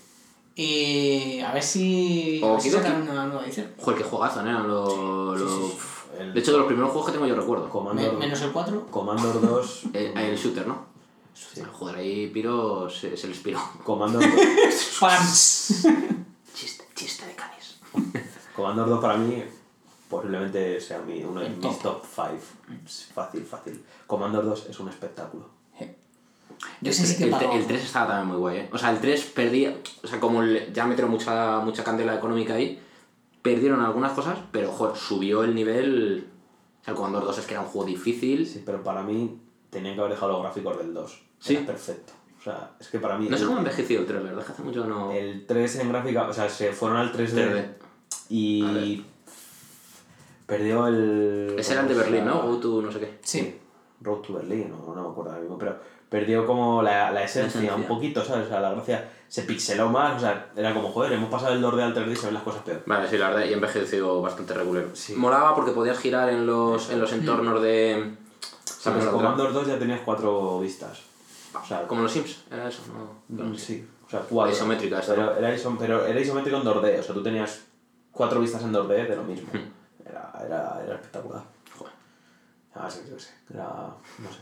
[0.54, 3.68] Y a ver si, a ver si sacan una nueva edición.
[3.78, 4.50] Joder, qué juegazo, ¿no?
[4.50, 5.78] Eran los- Sí, sí.
[6.18, 7.64] El De hecho, de los primeros juegos que tengo yo recuerdo.
[7.64, 8.86] Me- Commander, menos el 4.
[8.90, 9.82] Commander 2.
[9.94, 10.86] El, el shooter, ¿no?
[11.72, 13.58] Joder, ahí Piro se, se les piró.
[13.84, 14.96] Commander 2.
[15.00, 15.24] ¡Pam!
[16.54, 17.78] Chiste, chiste de canis.
[18.54, 19.42] Commander 2 para mí
[20.08, 22.02] posiblemente sea mi, uno de El mis top.
[22.02, 22.30] top 5.
[23.14, 23.84] Fácil, fácil.
[24.06, 25.48] Commander 2 es un espectáculo.
[26.80, 28.70] Yo sé sí que el, el 3 estaba también muy guay, ¿eh?
[28.72, 29.76] O sea, el 3 perdía.
[30.04, 32.80] O sea, como le- ya metieron mucha, mucha candela económica ahí,
[33.42, 36.26] perdieron algunas cosas, pero joder, subió el nivel.
[36.80, 38.46] O sea, el Commandor 2 es que era un juego difícil.
[38.46, 39.40] Sí, pero para mí
[39.70, 41.22] tenían que haber dejado los gráficos del 2.
[41.38, 41.56] Sí.
[41.56, 42.12] Era perfecto.
[42.38, 43.28] O sea, es que para mí.
[43.28, 45.12] No sé cómo ha envejecido el 3, la verdad es que hace mucho no.
[45.12, 47.66] el 3 en gráfica, o sea, se fueron al 3D, 3D.
[48.30, 49.04] y
[50.46, 51.54] perdió el.
[51.58, 52.42] Ese era el de ¿cómo se Berlín, ¿no?
[52.42, 53.18] Go to no sé qué.
[53.22, 53.58] Sí.
[54.00, 55.78] Road to Berlin, no, no me acuerdo ahora mismo, pero
[56.12, 57.74] perdió como la, la esencia, esencia.
[57.74, 58.46] un poquito, ¿sabes?
[58.46, 61.64] O sea, la gracia se pixeló más, o sea, era como, joder, hemos pasado del
[61.64, 62.82] 2D al 3D y se ven las cosas peor.
[62.86, 64.84] Vale, sí, la verdad, y envejeció bastante regular.
[64.92, 65.14] Sí.
[65.16, 68.14] Molaba porque podías girar en los, en los entornos de.
[68.64, 71.00] Sí, pero en Commander 2 ya tenías cuatro vistas.
[71.60, 72.82] O sea, Como los Sims, era eso,
[73.28, 73.44] ¿no?
[73.44, 74.52] mm, sí, o sea, cuatro.
[74.54, 77.62] Isométrica esta, Pero era, iso- pero era isométrico en 2D, o sea, tú tenías
[78.10, 79.48] cuatro vistas en 2D de lo mismo.
[80.04, 81.42] Era, era, era espectacular.
[81.78, 81.92] Joder.
[82.74, 83.64] Ah, sí, yo sé, era,
[84.18, 84.38] no sé.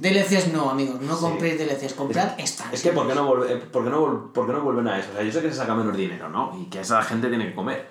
[0.00, 1.00] DLCs no, amigos.
[1.00, 1.20] No Sí.
[1.22, 1.94] compréis DLCs.
[1.94, 2.74] Comprad expansiones.
[2.74, 4.98] Es que ¿por qué, no volve- eh, por, qué no por qué no vuelven a
[4.98, 5.08] eso?
[5.12, 6.52] O sea, yo sé que se saca menos dinero, ¿no?
[6.60, 7.88] Y que esa gente tiene que comer.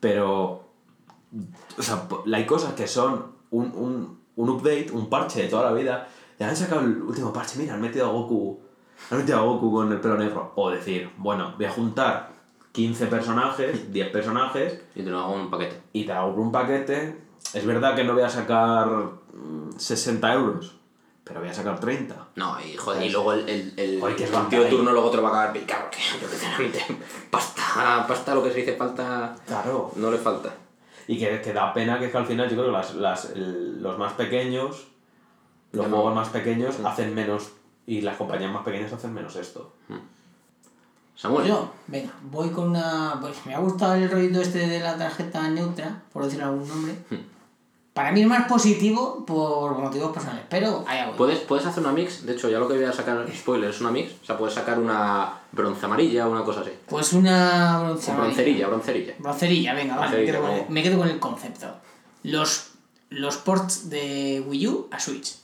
[0.00, 0.64] Pero.
[1.78, 5.72] O sea, hay cosas que son un, un, un update, un parche de toda la
[5.72, 6.08] vida.
[6.38, 8.60] Ya han sacado el último parche, mira, han metido a Goku.
[9.10, 10.52] Han metido a Goku con el pelo negro.
[10.56, 12.30] O decir, bueno, voy a juntar
[12.72, 15.80] 15 personajes, 10 personajes, Y te lo hago un paquete.
[15.92, 17.18] y te hago un paquete.
[17.52, 18.88] Es verdad que no voy a sacar
[19.34, 20.77] mm, 60 euros,
[21.28, 22.16] pero voy a sacar 30.
[22.36, 24.70] No, y joder, y luego el, el, el, Joder, que es el tío de ahí.
[24.74, 26.84] turno luego te lo va a acabar picado, porque yo que sé, realmente
[27.30, 29.92] pasta, pasta lo que se dice falta, Claro.
[29.96, 30.50] no le falta.
[31.06, 33.24] Y que, que da pena que es que al final yo creo que las, las,
[33.30, 34.88] el- los más pequeños,
[35.72, 35.96] los Ya no.
[35.96, 37.50] juegos más pequeños hacen menos
[37.86, 39.72] y las compañías más pequeñas hacen menos esto.
[41.14, 43.18] Samuel, Yo, venga, voy con una.
[43.20, 46.94] Pues me ha gustado el rollito este de la tarjeta neutra, por decir algún nombre.
[47.98, 51.16] Para mí es más positivo por motivos personales, pero hay algo.
[51.16, 53.80] Puedes, puedes hacer una mix, de hecho ya lo que voy a sacar, spoiler, es
[53.80, 56.70] una mix, o sea, puedes sacar una bronce amarilla o una cosa así.
[56.88, 59.14] Pues una bronce O broncerilla, broncerilla.
[59.18, 61.74] Broncerilla, venga, vale, me Broncerilla, quedo, con el, como- me quedo con el concepto.
[62.22, 62.70] Los,
[63.10, 65.34] los ports de Wii U a Switch.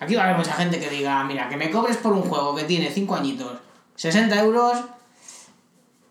[0.00, 2.56] Aquí va a haber mucha gente que diga, mira, que me cobres por un juego
[2.56, 3.52] que tiene 5 añitos,
[3.94, 4.72] 60 euros,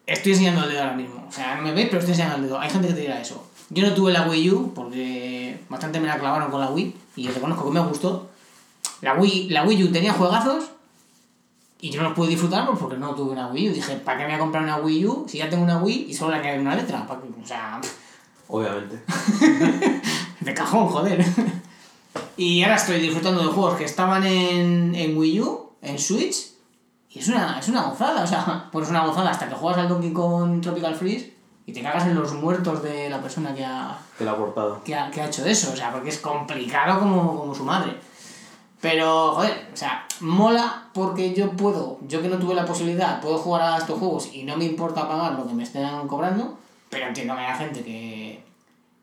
[0.05, 1.25] estoy enseñando el dedo ahora mismo.
[1.27, 2.59] O sea, no me veis, pero estoy enseñando el dedo.
[2.61, 3.45] Hay gente que te dirá eso.
[3.69, 7.27] Yo no tuve la Wii U porque bastante me la clavaron con la Wii y
[7.27, 8.29] reconozco que me gustó.
[9.01, 10.65] La Wii, la Wii U tenía juegazos
[11.81, 13.73] y yo no los pude disfrutar porque no tuve una Wii U.
[13.73, 16.07] Dije, ¿para qué me voy a comprar una Wii U si ya tengo una Wii
[16.09, 17.05] y solo le añadir una letra?
[17.07, 17.19] ¿Para?
[17.19, 17.81] O sea,
[18.47, 19.01] Obviamente.
[20.39, 21.25] de cajón, joder.
[22.37, 26.51] Y ahora estoy disfrutando de juegos que estaban en, en Wii U, en Switch,
[27.09, 28.23] y es una, es una gozada.
[28.23, 31.34] O sea, pues es una gozada hasta que juegas al Donkey Kong Tropical Freeze
[31.67, 34.35] y te cagas en los muertos de la persona que ha, Te la
[34.83, 37.93] que ha, que ha hecho eso, o sea, porque es complicado como, como su madre.
[38.81, 43.37] Pero, joder, o sea, mola porque yo puedo, yo que no tuve la posibilidad, puedo
[43.39, 46.57] jugar a estos juegos y no me importa pagar lo que me estén cobrando,
[46.89, 48.43] pero entiendo que hay gente que,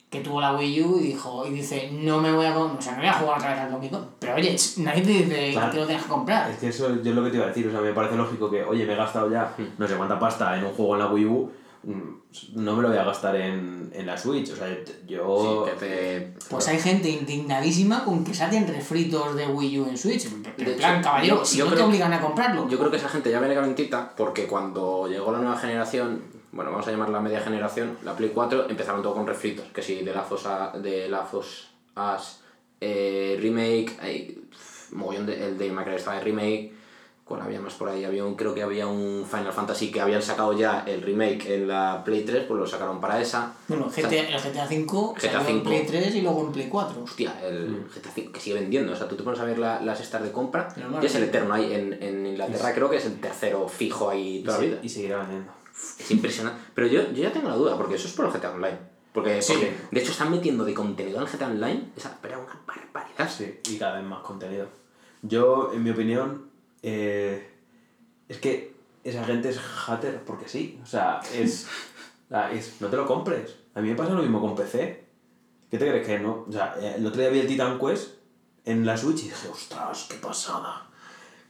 [0.09, 2.93] que tuvo la Wii U y dijo, y dice, no me voy a, o sea,
[2.93, 4.05] no voy a jugar otra vez al Donkey Kong.
[4.21, 5.73] Pero oye, nadie te dice Claro.
[5.73, 6.51] que lo tienes que comprar.
[6.51, 8.15] Es que eso yo es lo que te iba a decir, o sea, me parece
[8.15, 10.99] lógico que, oye, me he gastado ya no sé cuánta pasta en un juego en
[11.01, 11.51] la Wii U,
[11.85, 14.68] no me lo voy a gastar en, en la Switch, o sea,
[15.07, 15.66] yo...
[15.66, 16.35] Sí, que te...
[16.49, 20.26] Pues hay gente indignadísima con que saquen refritos de Wii U en Switch.
[20.26, 22.68] En De plan, hecho, caballero, yo- si yo no te obligan a comprarlo.
[22.68, 26.22] Yo creo que esa gente ya viene calentita porque cuando llegó la nueva generación,
[26.53, 30.03] bueno, vamos a llamarla media generación, la Play 4, empezaron todo con refritos, que si
[30.05, 31.68] de la Fosa, de la Us
[32.80, 36.72] eh, Remake, hay, pf, mogollón de, el de Minecraft estaba de Remake,
[37.33, 38.05] ¿cuál había más por ahí?
[38.05, 41.66] Había un, creo que había un Final Fantasy que habían sacado ya el remake en
[41.66, 43.55] la Play 3, pues lo sacaron para esa.
[43.68, 44.85] Bueno, GTA, el GTA V
[45.16, 45.62] GTA salió en.
[45.62, 47.03] Play 3 y luego en Play 4.
[47.03, 48.93] Hostia, el GTA V que sigue vendiendo.
[48.93, 50.68] O sea, tú te pones a ver la- las estas de compra
[51.01, 54.43] y es el eterno ahí en, en Inglaterra, creo que es el tercero fijo ahí
[54.45, 54.78] toda la vida.
[54.83, 55.53] y seguirá vendiendo.
[55.99, 56.61] Es impresionante.
[56.74, 58.78] Pero yo, yo ya tengo la duda, porque eso es por el GTA Online.
[59.14, 59.55] Porque, Sí.
[59.55, 63.30] porque, de hecho están metiendo de contenido en GTA Online, esa, pero una barbaridad.
[63.30, 64.66] Sí, y cada vez más contenido.
[65.22, 66.52] Yo, en mi opinión,
[66.83, 67.51] eh,
[68.28, 68.74] es que
[69.05, 70.80] esa gente es hater porque sí.
[70.83, 71.66] O sea, es,
[72.28, 72.80] sea, es.
[72.80, 73.57] No te lo compres.
[73.74, 75.05] A mí me pasa lo mismo con PC.
[75.70, 76.45] ¿Qué te crees que no?
[76.49, 78.16] O sea, eh, el otro día vi el Titan Quest
[78.64, 80.87] en la Switch y dije, ostras, qué pasada.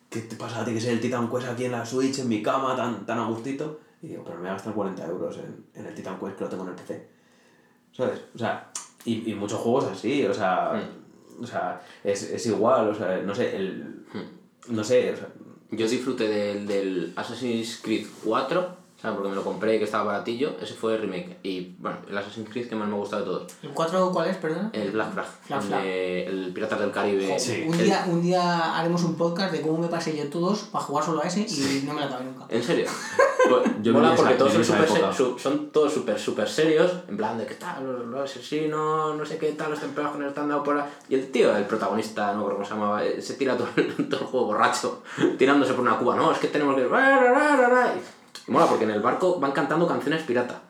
[0.09, 0.65] ¿Qué te pasa?
[0.65, 3.19] Tiene que ser el Titan Quest aquí en la Switch, en mi cama, tan, tan
[3.19, 3.81] a gustito.
[4.01, 6.45] Y digo, pero me voy a gastar 40 euros en, en el Titan Quest que
[6.45, 7.09] lo tengo en el PC.
[7.93, 8.21] ¿Sabes?
[8.35, 8.71] O sea,
[9.05, 10.73] y, y muchos juegos así, o sea,
[11.41, 14.05] o sea es, es igual, o sea, no sé, el.
[14.69, 15.29] No sé, o sea,
[15.71, 19.17] Yo disfruté del, del Assassin's Creed 4, ¿sabes?
[19.17, 21.39] Porque me lo compré que estaba baratillo, ese fue el remake.
[21.43, 23.53] Y bueno, el Assassin's Creed que más me ha gustado de todos.
[23.63, 24.71] ¿El 4 cuál es, perdón?
[24.73, 25.85] El Black Flag, Black el, Flag.
[25.87, 27.39] el Piratas del Caribe.
[27.39, 27.65] Sí.
[27.67, 30.85] Un El- día, un día haremos un podcast de cómo me pasé yo todos para
[30.85, 32.47] jugar solo a ese y no me lo acabé nunca.
[32.49, 32.87] ¿En serio?
[33.83, 37.37] Yo mola esa- porque todos son, súper su- son todos súper súper serios, en plan
[37.39, 40.63] de que tal, los, los asesinos, no sé qué tal, los que nos están dando
[40.63, 40.89] por ahí.
[41.09, 44.09] Y el tío, el protagonista, no creo cómo se llamaba, eh, se tira todo, el-
[44.09, 45.03] todo el juego borracho,
[45.39, 46.83] tirándose por una cuba, no, es que tenemos que...
[48.49, 50.61] Y mola porque en el barco van cantando canciones pirata.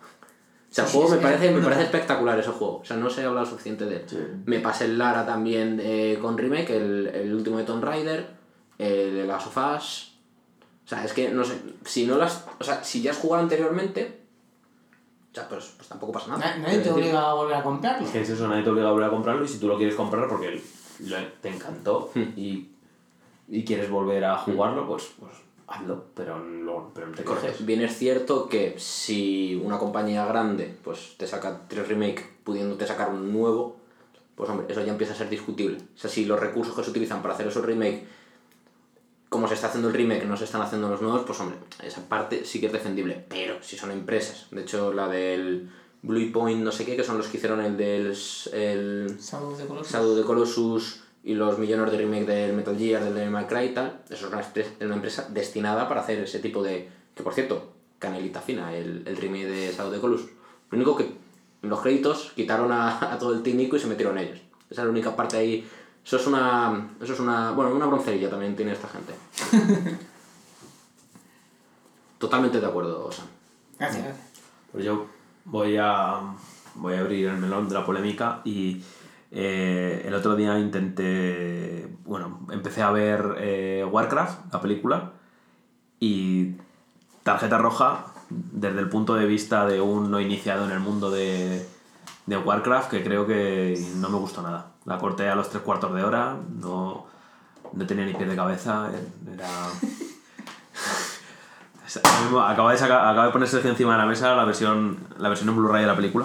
[0.70, 2.78] O sea, el juego sí, me sí, parece, me parece espectacular ese juego.
[2.78, 4.02] O sea, no se ha hablado suficiente de él.
[4.06, 4.18] Sí.
[4.46, 8.26] Me pasé el Lara también eh, con Remake, el, el último de Tomb Raider,
[8.78, 10.11] el de Last of Us.
[10.84, 11.54] O sea, es que no sé,
[11.84, 12.44] si no las.
[12.58, 14.20] O sea, si ya has jugado anteriormente.
[15.30, 16.40] O sea, pues, pues tampoco pasa nada.
[16.56, 18.10] Na- Nadie te obliga a volver a comprarlo.
[18.10, 19.94] que es eso, nadie te obliga a volver a comprarlo y si tú lo quieres
[19.94, 20.60] comprar porque
[21.00, 22.68] lo- te encantó y,
[23.48, 25.32] y quieres volver a jugarlo, pues, pues
[25.68, 27.64] hazlo, pero no, pero no te quejes.
[27.64, 33.08] Bien es cierto que si una compañía grande pues te saca tres remake pudiéndote sacar
[33.08, 33.76] un nuevo,
[34.34, 35.78] pues hombre, eso ya empieza a ser discutible.
[35.78, 38.06] O sea, si los recursos que se utilizan para hacer esos remake,
[39.32, 42.06] como se está haciendo el remake, no se están haciendo los nuevos, pues hombre, esa
[42.06, 43.24] parte sí que es defendible.
[43.28, 45.70] Pero si son empresas, de hecho la del
[46.02, 48.14] Blue Point no sé qué, que son los que hicieron el del
[48.52, 49.88] el de.
[49.88, 53.64] Shadow the Colossus y los millones de remake del Metal Gear, del Devil May Cry
[53.64, 56.90] y tal, eso es una, empresa destinada para hacer ese tipo de...
[57.14, 60.30] Que por cierto, canelita fina, el, el remake de Shadow of the Colossus.
[60.70, 64.18] Lo único que en los créditos quitaron a, a todo el técnico y se metieron
[64.18, 64.40] ellos.
[64.68, 65.66] Esa es la única parte ahí.
[66.04, 66.90] Eso es una...
[67.00, 67.52] Eso es una...
[67.52, 69.14] Bueno, una broncerilla también tiene esta gente.
[72.18, 73.26] Totalmente de acuerdo, Sam.
[73.78, 74.26] Gracias, gracias.
[74.70, 75.06] Pues yo
[75.44, 76.20] voy a,
[76.76, 78.82] voy a abrir el melón de la polémica y
[79.30, 85.12] eh, el otro día intenté, bueno, empecé a ver eh, Warcraft, la película,
[85.98, 86.54] y
[87.22, 91.66] tarjeta roja desde el punto de vista de un no iniciado en el mundo de,
[92.26, 94.71] de Warcraft que creo que no me gustó nada.
[94.84, 97.06] La corté a los tres cuartos de hora, no,
[97.72, 98.88] no tenía ni pie de cabeza,
[99.32, 99.48] era...
[102.48, 105.56] Acaba de, sacar- acaba de ponerse encima de la mesa la versión, la versión en
[105.56, 106.24] Blu-ray de la película.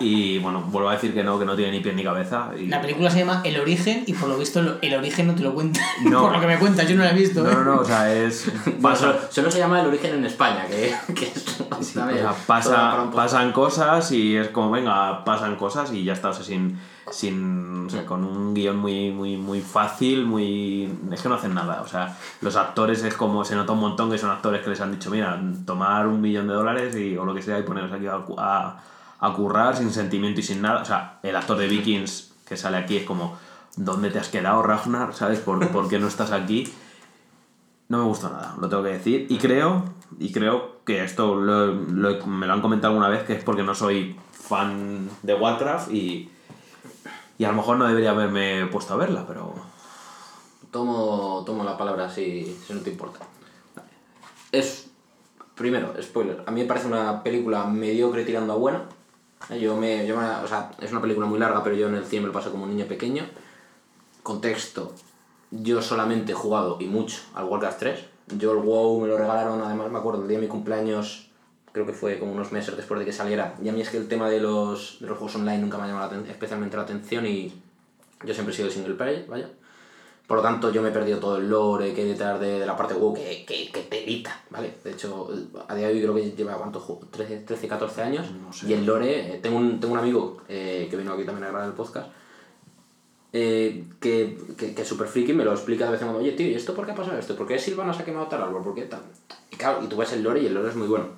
[0.00, 2.50] Y bueno, vuelvo a decir que no, que no tiene ni pie ni cabeza.
[2.58, 2.66] Y...
[2.66, 5.54] La película se llama El Origen y por lo visto el origen no te lo
[5.54, 5.80] cuenta.
[6.04, 6.22] No.
[6.22, 7.42] por lo que me cuentas, yo no la he visto.
[7.42, 7.54] No, ¿eh?
[7.54, 8.50] no, no, o sea, es.
[8.80, 11.44] Bueno, solo, solo se llama el origen en España, que, que es
[11.80, 16.30] Sí, o sea, pasa, pasan cosas y es como, venga, pasan cosas y ya está,
[16.30, 16.78] o sea, sin,
[17.10, 20.90] sin, o sea, con un guion muy, muy, muy fácil, muy...
[21.12, 24.10] Es que no hacen nada, o sea, los actores es como, se nota un montón
[24.10, 27.24] que son actores que les han dicho, mira, tomar un millón de dólares y, o
[27.24, 28.76] lo que sea y poneros aquí a, cu- a,
[29.26, 32.76] a currar sin sentimiento y sin nada, o sea, el actor de Vikings que sale
[32.76, 33.36] aquí es como,
[33.76, 35.14] ¿dónde te has quedado, Ragnar?
[35.14, 35.40] ¿Sabes?
[35.40, 36.72] ¿Por, por qué no estás aquí?
[37.88, 39.26] No me gustó nada, lo tengo que decir.
[39.28, 39.84] Y creo,
[40.18, 43.62] y creo que esto lo- lo- me lo han comentado alguna vez, que es porque
[43.62, 46.30] no soy fan de Warcraft y,
[47.38, 49.54] y a lo mejor no debería haberme puesto a verla, pero...
[50.70, 53.20] Tomo, tomo la palabra si, si no te importa.
[54.50, 54.90] Es,
[55.54, 58.82] primero, spoiler, a mí me parece una película mediocre tirando a buena.
[59.50, 62.22] Yo me, yo o sea, es una película muy larga, pero yo en el cine
[62.22, 63.24] me lo paso como un niño pequeño.
[64.22, 64.94] Contexto,
[65.50, 68.04] yo solamente he jugado, y mucho, al Warcraft 3.
[68.38, 71.28] Yo el WoW me lo regalaron, además me acuerdo, el día de mi cumpleaños,
[71.72, 73.54] creo que fue como unos meses después de que saliera.
[73.62, 75.86] Y a mí es que el tema de los, de juegos online nunca me ha
[75.88, 77.52] llamado especialmente la atención y
[78.24, 79.50] yo siempre he sido single player, vaya.
[80.26, 82.66] Por lo tanto, yo me he perdido todo el lore que hay detrás de, de
[82.66, 84.74] la parte WoW, que, que, que telita, ¿vale?
[84.82, 85.28] De hecho,
[85.68, 86.80] a día de hoy creo que lleva, ¿cuánto?
[86.80, 87.02] juego?
[87.10, 88.26] 13, 13 14 años.
[88.66, 91.50] Y el lore, eh, tengo, un, tengo un amigo eh, que vino aquí también a
[91.50, 92.08] grabar el podcast,
[93.34, 96.32] eh, que, que, que es súper friki, me lo explica de vez en cuando, oye,
[96.32, 97.36] tío, ¿y esto por qué ha pasado esto?
[97.36, 98.62] ¿Por qué Silvanas ha quemado tal árbol?
[98.62, 99.02] ¿Por qué tal?
[99.50, 101.08] Y claro, y tú ves el lore y el lore es muy bueno.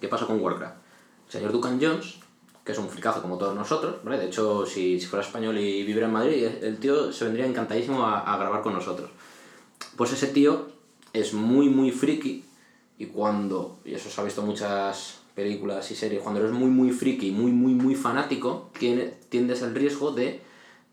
[0.00, 0.76] ¿Qué pasó con Warcraft?
[1.26, 2.19] El señor Duncan Jones,
[2.70, 4.18] es un fricazo como todos nosotros, ¿vale?
[4.18, 8.04] De hecho, si, si fuera español y viviera en Madrid, el tío se vendría encantadísimo
[8.04, 9.10] a, a grabar con nosotros.
[9.96, 10.66] Pues ese tío
[11.12, 12.44] es muy, muy friki
[12.98, 16.68] y cuando, y eso se ha visto en muchas películas y series, cuando eres muy,
[16.68, 20.42] muy friki muy, muy, muy fanático, tiendes al riesgo de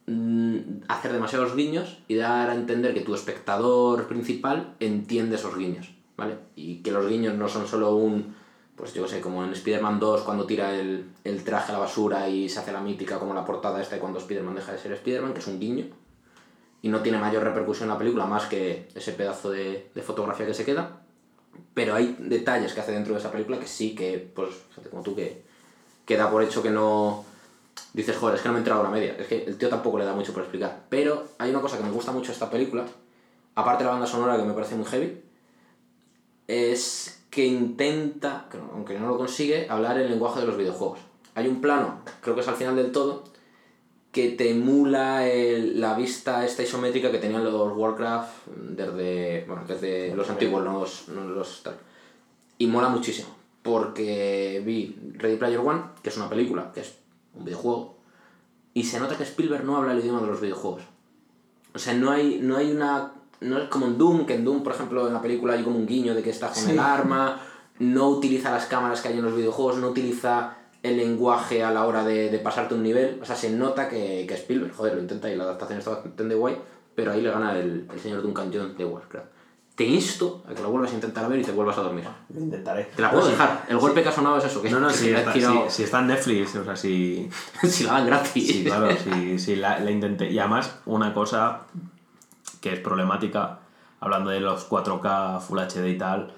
[0.05, 5.89] mm, hacer demasiados guiños y dar a entender que tu espectador principal entiende esos guiños,
[6.15, 6.37] ¿vale?
[6.55, 8.35] Y que los guiños no son solo un,
[8.77, 12.29] pues yo sé, como en Spider-Man 2 cuando tira el, el traje a la basura
[12.29, 14.91] y se hace la mítica como la portada esta de cuando Spider-Man deja de ser
[14.93, 15.87] Spider-Man, que es un guiño,
[16.83, 20.45] y no tiene mayor repercusión en la película más que ese pedazo de, de fotografía
[20.45, 21.01] que se queda.
[21.73, 24.51] Pero hay detalles que hace dentro de esa película que sí que, pues,
[24.91, 25.41] como tú, que
[26.05, 27.25] queda por hecho que no...
[27.93, 29.15] Dices, joder, es que no me he entrado a la media.
[29.17, 30.85] Es que el tío tampoco le da mucho por explicar.
[30.89, 32.85] Pero hay una cosa que me gusta mucho de esta película,
[33.55, 35.21] aparte de la banda sonora que me parece muy heavy,
[36.47, 40.99] es que intenta, aunque no lo consigue, hablar el lenguaje de los videojuegos.
[41.35, 43.23] Hay un plano, creo que es al final del todo,
[44.11, 45.23] que te emula
[45.75, 51.09] la vista esta isométrica que tenían los Warcraft desde, bueno, desde los antiguos, no los,
[51.09, 51.75] no los tal.
[52.57, 53.29] Y mola muchísimo,
[53.61, 56.95] porque vi Ready Player One, que es una película, que es
[57.35, 57.97] un videojuego,
[58.73, 60.81] y se nota que Spielberg no habla el idioma de los videojuegos.
[61.75, 63.13] O sea, no hay, no hay una...
[63.41, 65.77] No es como en Doom, que en Doom, por ejemplo, en la película hay como
[65.77, 67.39] un guiño de que está con el arma,
[67.79, 71.85] no utiliza las cámaras que hay en los videojuegos, no utiliza el lenguaje a la
[71.85, 73.19] hora de, de pasarte un nivel.
[73.21, 76.33] O sea, se nota que, que Spielberg, joder, lo intenta y la adaptación está bastante
[76.35, 76.57] guay,
[76.95, 79.27] pero ahí le gana el, el señor Duncan Jones de Warcraft.
[79.75, 82.03] Te insto a que lo vuelvas a intentar ver y te vuelvas a dormir.
[82.33, 82.85] Lo intentaré.
[82.95, 83.63] Te la puedo dejar.
[83.69, 84.59] El golpe que ha sonado es eso.
[84.63, 87.29] Que No, no, que si está, tirado- si- si está en Netflix, o sea, si...
[87.63, 88.47] si la dan gratis.
[88.47, 90.31] Sí, claro, sí, sí, la, la intenté.
[90.31, 91.61] Y además, una cosa
[92.61, 93.59] que es problemática,
[93.99, 96.33] hablando de los 4K Full HD y tal,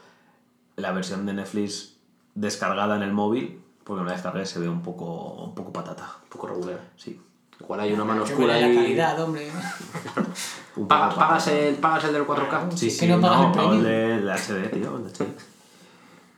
[0.75, 1.95] la versión de Netflix
[2.35, 5.05] descargada en el móvil, porque una descarga se ve un poco,
[5.43, 6.09] un poco patata.
[6.23, 6.79] Un poco regular.
[6.95, 7.19] Sí.
[7.59, 8.75] Igual hay una mano Que oscura huele la ahí.
[8.75, 9.51] calidad, hombre.
[10.77, 12.71] Un pagas, el, pagas el del 4K.
[12.71, 13.83] Sí, que sí, no no, pagas el el premium.
[13.83, 15.27] de, el de HD, tío, el HD.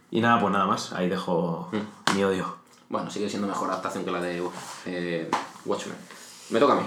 [0.10, 2.16] Y nada, pues nada más, ahí dejo Mm.
[2.16, 2.56] mi odio.
[2.90, 4.42] Bueno, sigue siendo mejor adaptación que la de
[4.88, 5.30] eh,
[5.66, 5.96] Watchmen.
[6.50, 6.84] Me toca a mí.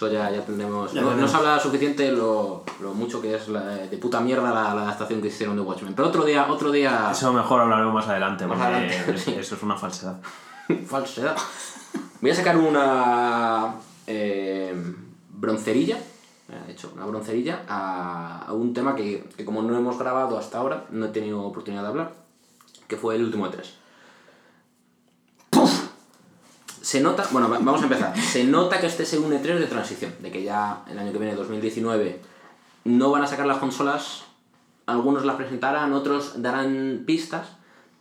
[0.00, 0.94] Eso ya, ya tendremos.
[0.94, 4.74] Ya no, se habla suficiente lo, lo mucho que es la- de puta mierda la,
[4.74, 5.92] la adaptación que hicieron de Watchmen.
[5.92, 7.10] Pero otro día, otro día.
[7.12, 9.34] Eso mejor hablaremos más adelante, Más porque adelante, sí.
[9.38, 10.16] eso es una falsedad.
[10.86, 11.36] Falsedad.
[12.22, 13.74] Voy a sacar una
[14.06, 14.74] eh,
[15.34, 15.98] broncerilla.
[16.66, 20.56] He hecho una broncerilla a, a un tema que, que como no hemos grabado hasta
[20.56, 22.12] ahora, no he tenido oportunidad de hablar,
[22.88, 23.74] que fue el último de tres.
[26.90, 28.18] Se nota, bueno, va- vamos a empezar.
[28.18, 31.18] Se nota que este es un E3 de transición, de que ya el año que
[31.18, 32.18] viene, 2019,
[32.84, 34.24] no van a sacar las consolas,
[34.86, 37.46] algunos las presentarán, otros darán pistas,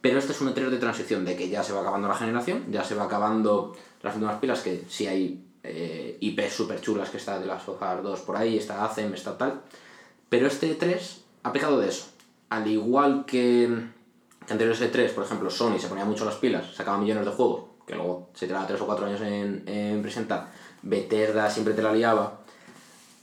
[0.02, 2.64] Pero este es un E3 de transición, de que ya se va acabando la generación,
[2.72, 7.18] ya se va acabando las últimas pilas, que sí hay eh, IPs súper chulas, que
[7.18, 9.62] está de las Us 2 por ahí, está ACEM, está tal.
[10.30, 11.00] Pero este E3
[11.44, 12.06] ha pecado de eso.
[12.50, 13.70] Al igual que
[14.50, 17.96] anteriores E3, por ejemplo, Sony se ponía mucho las pilas, sacaba millones de juegos, que
[17.96, 20.52] luego se tiraba 3 o 4 años en, en presentar.
[20.84, 22.40] Bethesda siempre te la liaba.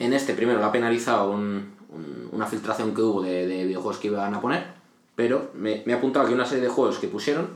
[0.01, 3.99] En este, primero, lo ha penalizado un- un- una filtración que hubo de, de videojuegos
[3.99, 4.67] que iban a poner,
[5.15, 7.49] pero me, me he apuntado aquí una serie de juegos que pusieron.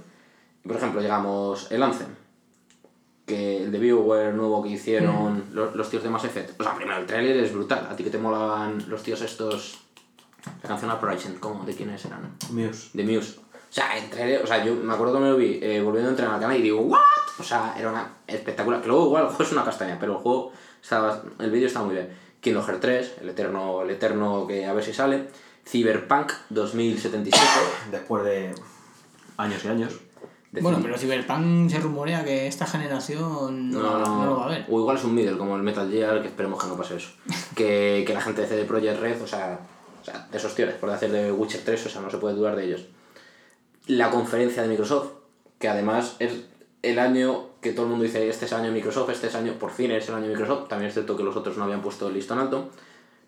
[0.66, 2.06] Por ejemplo, llegamos el Anthem,
[3.26, 6.60] que el de BioWare nuevo que hicieron los, los tíos de Mass Effect.
[6.60, 7.88] O sea, primero, el tráiler es brutal.
[7.90, 9.80] A ti que te molaban los tíos estos...
[10.62, 11.64] La canción Uprising, ¿cómo?
[11.64, 12.34] ¿De quiénes eran?
[12.50, 12.88] Muse.
[12.94, 13.36] de Muse.
[13.70, 16.10] O sea, trailer, o sea, yo me acuerdo que me lo vi eh, volviendo a
[16.10, 16.98] entrenar al canal y digo, ¿what?
[17.38, 18.82] O sea, era una espectacular.
[18.82, 20.52] Que luego igual el juego es una castaña, pero el juego
[20.82, 22.10] estaba, el vídeo está muy bien.
[22.40, 25.28] Kingdom Hearts 3, el eterno, el eterno que a ver si sale.
[25.64, 27.46] Cyberpunk 2077.
[27.92, 28.52] Después de
[29.36, 30.00] años y años.
[30.50, 34.66] de Bueno, pero Cyberpunk se rumorea que esta generación no, no lo va a ver.
[34.68, 37.10] O igual es un middle, como el Metal Gear, que esperemos que no pase eso.
[37.54, 39.60] que, que la gente de CD Projekt Red, o sea,
[40.02, 42.34] o sea, de esos tíos, por hacer de Witcher 3, o sea, no se puede
[42.34, 42.86] dudar de ellos.
[43.90, 45.10] La conferencia de Microsoft,
[45.58, 46.32] que además es
[46.82, 49.54] el año que todo el mundo dice, este es el año Microsoft, este es año,
[49.58, 52.06] por fin es el año Microsoft, también es cierto que los otros no habían puesto
[52.06, 52.70] el listón alto,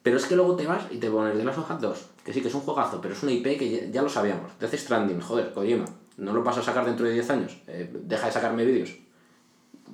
[0.05, 2.41] pero es que luego te vas y te pones de las hojas 2, que sí
[2.41, 4.53] que es un juegazo, pero es una IP que ya, ya lo sabíamos.
[4.61, 5.85] Death Stranding, joder, Kojima,
[6.17, 8.91] no lo vas a sacar dentro de 10 años, eh, deja de sacarme vídeos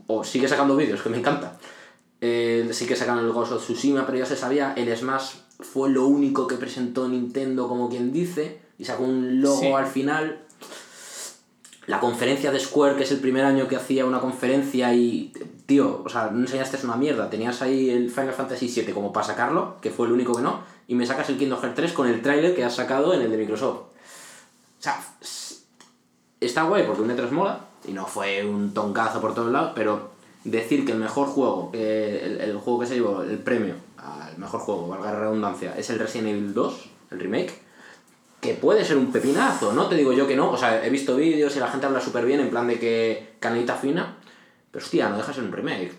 [0.06, 1.58] o sigue sacando vídeos, que me encanta.
[2.20, 6.06] Eh, sí que el Ghost of Tsushima, pero ya se sabía, el Smash fue lo
[6.06, 9.66] único que presentó Nintendo, como quien dice, y sacó un logo Sí.
[9.72, 10.44] al final.
[11.88, 15.32] La conferencia de Square, que es el primer año que hacía una conferencia y,
[15.64, 17.30] tío, o sea, no enseñaste una mierda.
[17.30, 20.60] Tenías ahí el Final Fantasy VII como para sacarlo, que fue el único que no,
[20.86, 23.30] y me sacas el Kingdom Hearts 3 con el tráiler que has sacado en el
[23.30, 23.78] de Microsoft.
[23.78, 25.02] O sea,
[26.38, 30.10] está guay porque un E3 mola, y no fue un toncazo por todos lados, pero
[30.44, 34.36] decir que el mejor juego, que el, el juego que se llevó el premio al
[34.36, 37.67] mejor juego, valga la redundancia, es el Resident Evil 2, el remake,
[38.40, 41.16] que puede ser un pepinazo, no te digo yo que no, o sea, he visto
[41.16, 44.16] vídeos y la gente habla súper bien en plan de que canelita fina,
[44.70, 45.92] pero hostia, no dejas en un remake,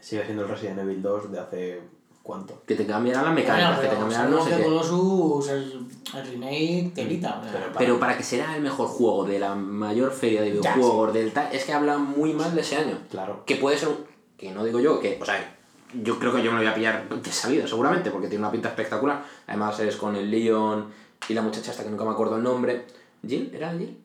[0.00, 1.80] Sigue siendo el Resident Evil 2 de hace.
[2.22, 2.62] ¿Cuánto?
[2.66, 4.62] que te cambiarán las mecánicas, Bueno, que te pero cambiarán no sé qué.
[4.62, 5.86] Colossus, el,
[6.16, 7.38] el remake, telita.
[7.40, 10.60] o sea, Pero Pero para que será el mejor juego de la mayor feria de
[10.60, 12.98] Ya, videojuegos del tal, es que habla muy mal de ese año.
[13.10, 13.42] Claro.
[13.46, 13.96] Que puede ser un.
[14.36, 15.18] Que no digo yo, que.
[15.20, 15.56] O sea,
[15.94, 18.52] yo creo que yo me lo voy a pillar de salida, seguramente, porque tiene una
[18.52, 19.22] pinta espectacular.
[19.46, 20.86] Además es con el Leon
[21.28, 22.86] y la muchacha esta que nunca me acuerdo el nombre.
[23.26, 23.50] ¿Jill?
[23.54, 23.96] ¿Era Jill?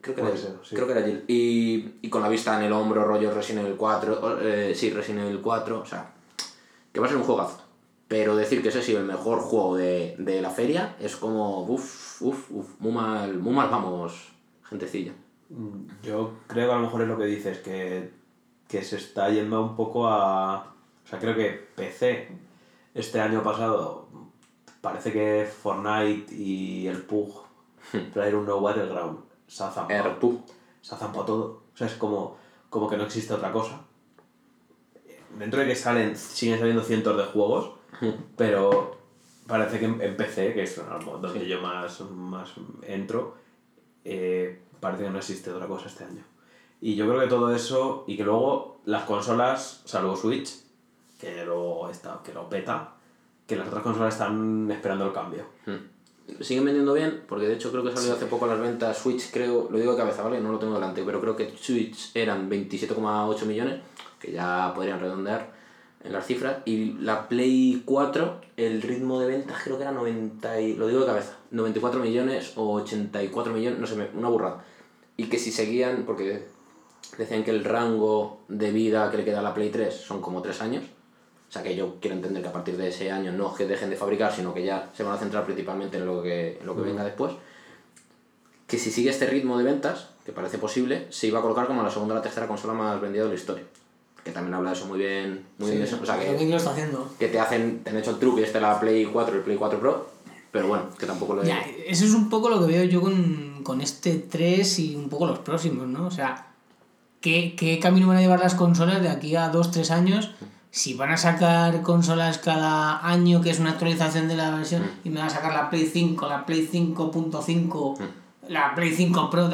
[0.00, 0.40] Creo que era Jill.
[0.40, 0.74] ser, sí.
[0.74, 1.24] Creo que era Jill.
[1.28, 4.20] Y, y con la vista en el hombro, rollo Resident Evil 4.
[4.20, 5.80] o, eh, sí, Resident Evil 4.
[5.80, 6.12] O sea,
[6.92, 7.62] que va a ser un juegazo.
[8.06, 11.62] Pero decir que ese ha sido el mejor juego de, de la feria es como.
[11.64, 12.68] Uff, uff, uff.
[12.80, 14.32] Muy mal, muy mal vamos,
[14.62, 15.12] gentecilla.
[15.50, 18.10] Mm, Yo creo que a lo mejor es lo que dices, que,
[18.68, 20.74] que se está yendo un poco a...
[21.04, 22.28] O sea, creo que PC
[22.94, 23.97] este año pasado
[24.80, 27.42] parece que Fortnite y el PUG
[28.12, 30.44] traer un nuevo Battleground se ha zampado,
[30.80, 31.62] se ha zampado todo.
[31.72, 32.36] O sea, es como,
[32.70, 33.80] como que no existe otra cosa.
[35.38, 37.72] Dentro de que salen, siguen saliendo cientos de juegos,
[38.36, 38.98] pero
[39.46, 42.50] parece que en, PC, que es donde yo más, más
[42.82, 43.36] entro,
[44.04, 46.22] eh, parece que no existe otra cosa este año.
[46.80, 50.50] Y yo creo que todo eso, y que luego las consolas, salvo Switch,
[51.18, 52.94] que luego está, que lo peta,
[53.48, 55.44] que las otras consolas están esperando el cambio.
[55.66, 56.42] Mm.
[56.42, 59.68] Siguen vendiendo bien, porque de hecho creo que salió hace poco las ventas Switch, creo,
[59.70, 60.38] lo digo de cabeza, ¿vale?
[60.40, 63.80] No lo tengo delante, pero creo que Switch eran 27,8 millones,
[64.20, 65.50] que ya podrían redondear
[66.04, 70.60] en las cifras, y la Play 4, el ritmo de ventas creo que era 90,
[70.60, 74.62] y, lo digo de cabeza, 94 millones o 84 millones, no sé, una burrada.
[75.16, 76.44] Y que si seguían, porque
[77.16, 80.42] decían que el rango de vida que le queda a la Play 3 son como
[80.42, 80.84] 3 años,
[81.48, 83.88] o sea que yo quiero entender que a partir de ese año no que dejen
[83.88, 86.76] de fabricar, sino que ya se van a centrar principalmente en lo que, en lo
[86.76, 87.32] que venga después.
[88.66, 91.82] Que si sigue este ritmo de ventas, que parece posible, se iba a colocar como
[91.82, 93.64] la segunda o la tercera consola más vendida de la historia.
[94.22, 95.98] Que también habla de eso muy bien, muy bien de eso.
[96.02, 97.10] O sea que, lo está haciendo.
[97.18, 99.44] que te hacen, te han hecho el truco y este la Play 4 y el
[99.44, 100.10] Play 4 Pro,
[100.52, 103.62] pero bueno, que tampoco lo Ya, eso es un poco lo que veo yo con,
[103.62, 106.06] con este 3 y un poco los próximos, ¿no?
[106.06, 106.48] O sea,
[107.22, 110.34] ¿qué, qué camino van a llevar las consolas de aquí a 2-3 años?
[110.70, 115.10] Si van a sacar consolas cada año, que es una actualización de la versión, y
[115.10, 117.98] me van a sacar la Play 5, la Play 5.5,
[118.48, 119.50] la Play 5 Pro,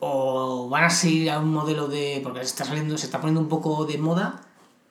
[0.00, 2.20] o van a seguir a un modelo de.
[2.22, 4.42] porque se está saliendo, se está poniendo un poco de moda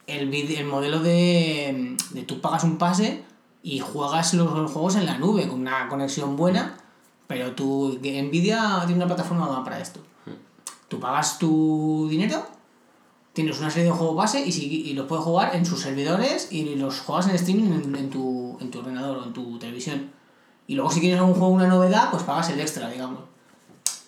[0.08, 3.24] el, el modelo de, de tú pagas un pase
[3.64, 6.78] y juegas los, los juegos en la nube con una conexión buena
[7.28, 10.00] Pero tu Nvidia tiene una plataforma para esto.
[10.88, 12.46] Tú pagas tu dinero,
[13.36, 16.48] tienes una serie de juegos base y, si, y los puedes jugar en sus servidores
[16.52, 20.10] y los juegas en streaming en, en tu, en tu ordenador o en tu televisión.
[20.68, 23.20] Y luego si quieres algún juego, una novedad, pues pagas el extra, digamos.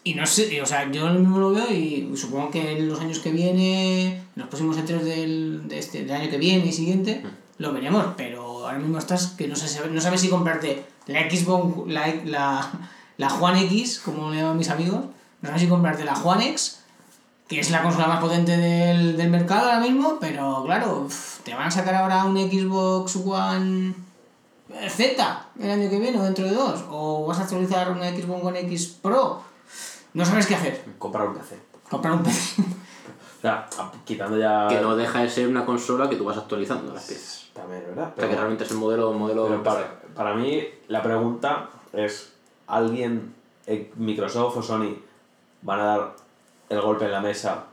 [0.06, 3.02] Y no sé, o sea, yo lo mismo lo veo y supongo que en los
[3.02, 6.72] años que viene, en los próximos E3 del, de este, del año que viene y
[6.72, 7.24] siguiente,
[7.58, 11.92] lo veremos, pero ahora mismo estás que no, sé, no sabes si comprarte la Xbox,
[11.92, 15.04] la, la, la One X, como le llaman mis amigos,
[15.42, 16.77] no sabes si comprarte la One X,
[17.48, 21.08] que es la consola más potente del, del mercado ahora mismo, pero claro,
[21.44, 23.94] te van a sacar ahora un Xbox One
[24.90, 28.44] Z el año que viene o dentro de dos, o vas a actualizar una Xbox
[28.44, 29.42] One X Pro,
[30.14, 30.84] no sabes qué hacer.
[30.98, 31.60] Comprar un PC.
[31.90, 32.62] Comprar un PC.
[33.38, 33.68] O sea,
[34.04, 34.68] quitando ya.
[34.68, 37.50] Que no deja de ser una consola que tú vas actualizando las piezas.
[37.54, 38.14] También, ¿verdad?
[38.18, 39.14] O sea, que realmente es el modelo...
[39.14, 42.34] modelo Pero para, para mí, la pregunta es:
[42.66, 43.36] ¿alguien,
[43.68, 44.96] eh, Microsoft o Sony,
[45.62, 46.16] van a dar
[46.70, 47.66] el golpe en la mesa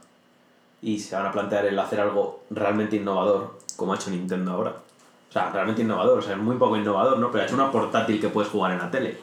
[0.82, 4.76] y se van a plantear el hacer algo realmente innovador, como ha hecho Nintendo ahora?
[5.30, 7.30] O sea, realmente innovador, o sea, es muy poco innovador, ¿no?
[7.30, 9.18] Pero ha hecho una portátil que puedes jugar en la tele.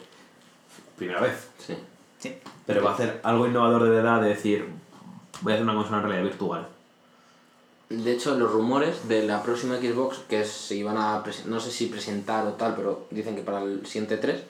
[0.96, 1.48] Primera vez.
[1.58, 1.74] Sí.
[2.18, 2.36] Sí.
[2.66, 4.68] Pero va a hacer algo innovador de verdad de decir,
[5.40, 6.68] voy a hacer una consola en realidad virtual.
[7.88, 11.86] De hecho, los rumores de la próxima Xbox, que se iban a, no sé si
[11.86, 14.42] presentar o tal, pero dicen que para el siguiente 3,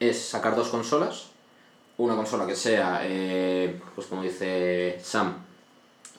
[0.00, 1.26] es sacar dos consolas.
[1.98, 5.34] Una consola que sea, eh, pues como dice Sam,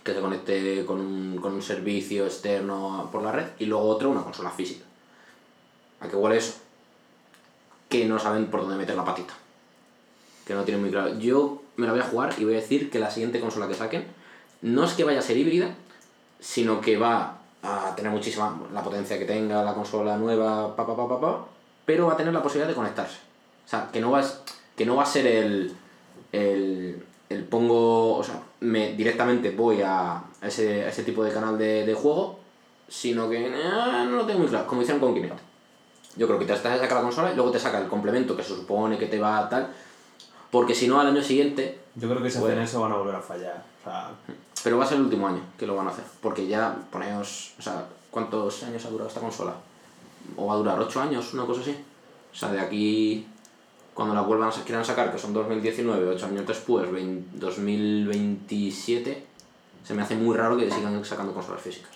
[0.03, 4.07] que se conecte con un, con un servicio externo por la red, y luego otra,
[4.07, 4.85] una consola física.
[6.01, 6.53] ¿A qué huele eso?
[7.87, 9.33] Que no saben por dónde meter la patita.
[10.45, 11.17] Que no tienen muy claro.
[11.17, 13.73] Yo me la voy a jugar y voy a decir que la siguiente consola que
[13.73, 14.05] saquen
[14.61, 15.75] no es que vaya a ser híbrida,
[16.39, 20.95] sino que va a tener muchísima la potencia que tenga la consola nueva, pa, pa,
[20.95, 21.45] pa, pa, pa,
[21.85, 23.17] pero va a tener la posibilidad de conectarse.
[23.65, 24.23] O sea, que no va a,
[24.79, 25.75] que no va a ser el,
[26.31, 31.57] el, el pongo, o sea, me directamente voy a ese, a ese tipo de canal
[31.57, 32.39] de, de juego,
[32.87, 35.37] sino que eh, no lo tengo muy claro, como hicieron con Kinect.
[36.15, 38.43] Yo creo que te estás saca la consola y luego te saca el complemento que
[38.43, 39.67] se supone que te va a tal,
[40.49, 42.53] porque si no al año siguiente Yo creo que si Bueno.
[42.53, 43.61] hacen eso van a volver a fallar.
[43.81, 44.11] O sea,
[44.63, 46.05] Pero va a ser el último año que lo van a hacer.
[46.21, 47.53] Porque ya, poneos.
[47.59, 49.53] O sea, ¿cuántos años ha durado esta consola?
[50.37, 50.79] ¿O va a durar?
[50.79, 51.33] ¿8 años?
[51.33, 51.75] Una cosa así.
[52.31, 53.27] O sea, de aquí.
[53.99, 59.25] Cuando la vuelvan a sa- quieran sacar, que son 2019, 8 años después, 20 2027,
[59.83, 61.91] se me hace muy raro que sigan sacando consolas físicas.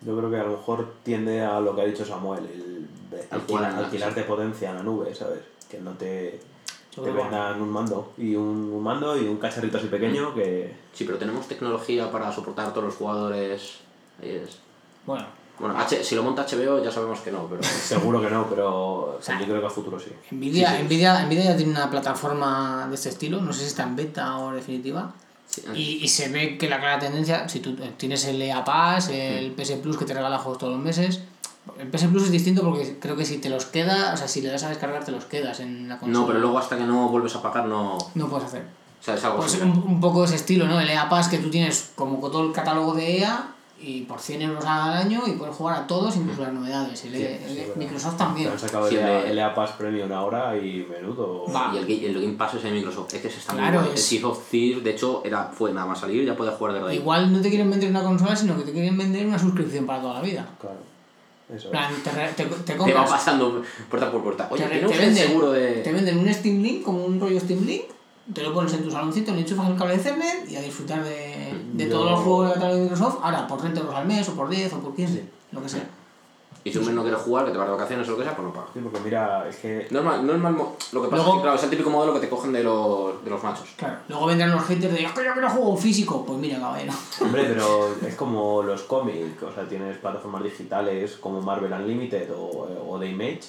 [0.00, 2.88] yo creo que a lo mejor tiende a lo que ha dicho Samuel, el
[3.30, 5.40] alquilar, alquilarte potencia en la nube, ¿sabes?
[5.70, 6.40] Que no te,
[6.94, 10.74] te vendan un mando y un, un mando y un cacharrito así pequeño que...
[10.92, 13.78] Sí, pero tenemos tecnología para soportar a todos los jugadores.
[14.20, 14.58] Ahí es.
[15.06, 15.26] Bueno,
[15.58, 17.62] Bueno, H- si lo monta HBO ya sabemos que no, pero.
[17.62, 20.10] Seguro que no, pero sea, yo creo que a futuro sí.
[20.32, 20.82] Nvidia, Sí, sí.
[20.84, 24.38] Nvidia, Nvidia ya tiene una plataforma de este estilo, no sé si está en beta
[24.38, 25.12] o definitiva.
[25.46, 29.08] Sí, Y, y se ve que la clara tendencia, si tú tienes el EA Pass,
[29.10, 31.20] el PS Plus que te regala juegos todos los meses,
[31.78, 34.40] el PS Plus es distinto porque creo que si te los quedas, o sea, si
[34.42, 36.18] le das a descargar te los quedas en la consola.
[36.20, 37.96] No, pero luego hasta que no vuelves a pagar no.
[38.14, 38.62] No puedes hacer.
[39.00, 40.80] O sea, es algo Pues un, un poco ese estilo, ¿no?
[40.80, 43.48] El EA Pass que tú tienes como todo el catálogo de EA
[43.86, 47.04] y por 100 euros al año y puedes jugar a todos, incluso las novedades.
[47.04, 47.76] El, el- sí, verdad.
[47.76, 48.48] Microsoft también.
[48.50, 51.44] han sacado Sí, el, EA, el- el EA Pass Premium ahora y menudo...
[51.52, 51.70] Va.
[51.74, 53.14] Y el, Ga- el Game Pass es de Microsoft.
[53.14, 53.88] Es que se está Claro, muy guay.
[53.90, 56.72] El es- Sea of Thieves, de hecho, era, fue nada más salir, ya puedes jugar
[56.74, 56.96] de ahí.
[56.96, 60.00] Igual no te quieren vender una consola, sino que te quieren vender una suscripción para
[60.00, 60.48] toda la vida.
[60.60, 60.76] Claro.
[61.54, 64.48] Eso plan, te, re- te, te Te va pasando puerta por puerta.
[64.50, 67.82] Oye, te, venden un Steam Link, como un rollo Steam Link,
[68.32, 71.02] te lo pones en tu saloncito, le enchufas el cable de Ethernet y a disfrutar
[71.04, 74.06] de, de Yo- todos los juegos de catálogo de Microsoft, ahora por 30 euros al
[74.06, 75.86] mes, o por 10, o por 15, lo que sea.
[76.66, 78.22] Y si un mes no quieres jugar, que te vas de vacaciones o lo que
[78.24, 78.70] sea, pues no pagas.
[78.72, 79.86] Sí, porque mira, es que...
[79.90, 82.28] Normal, normal, lo que pasa Luego- es que, claro, es el típico modelo que te
[82.30, 83.68] cogen de los, de los machos.
[83.76, 83.96] Claro.
[84.08, 86.24] Luego vendrán los haters de, es que yo quiero juego físico.
[86.24, 86.94] Pues mira, caballero.
[87.20, 92.66] Hombre, pero es como los cómics, o sea, tienes plataformas digitales como Marvel Unlimited o,
[92.88, 93.40] o The Image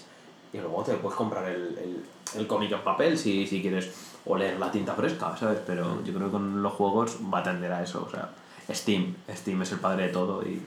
[0.51, 2.03] y luego te puedes comprar el, el,
[2.37, 3.91] el cómic en papel si, si quieres
[4.25, 5.59] o leer la tinta fresca, ¿sabes?
[5.65, 8.29] Pero yo creo que con los juegos va a tender a eso, o sea,
[8.73, 10.61] Steam, Steam es el padre de todo y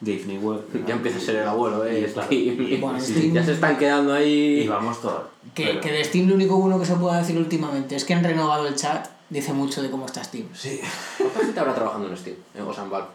[0.00, 0.60] Dave Newell...
[0.86, 2.10] Ya empieza a ser el abuelo, ¿eh?
[2.12, 4.62] Claro, y- Bueno, Steam- Ya se están quedando ahí...
[4.64, 5.22] y vamos todos.
[5.54, 8.12] Que, pero- que de Steam lo único bueno que se pueda decir últimamente es que
[8.14, 9.06] han renovado el chat.
[9.30, 10.46] Dice mucho de cómo está Steam.
[10.52, 10.80] Sí.
[11.18, 12.36] ¿Cuánta gente habrá trabajando en Steam?
[12.54, 13.08] En Osan Valve.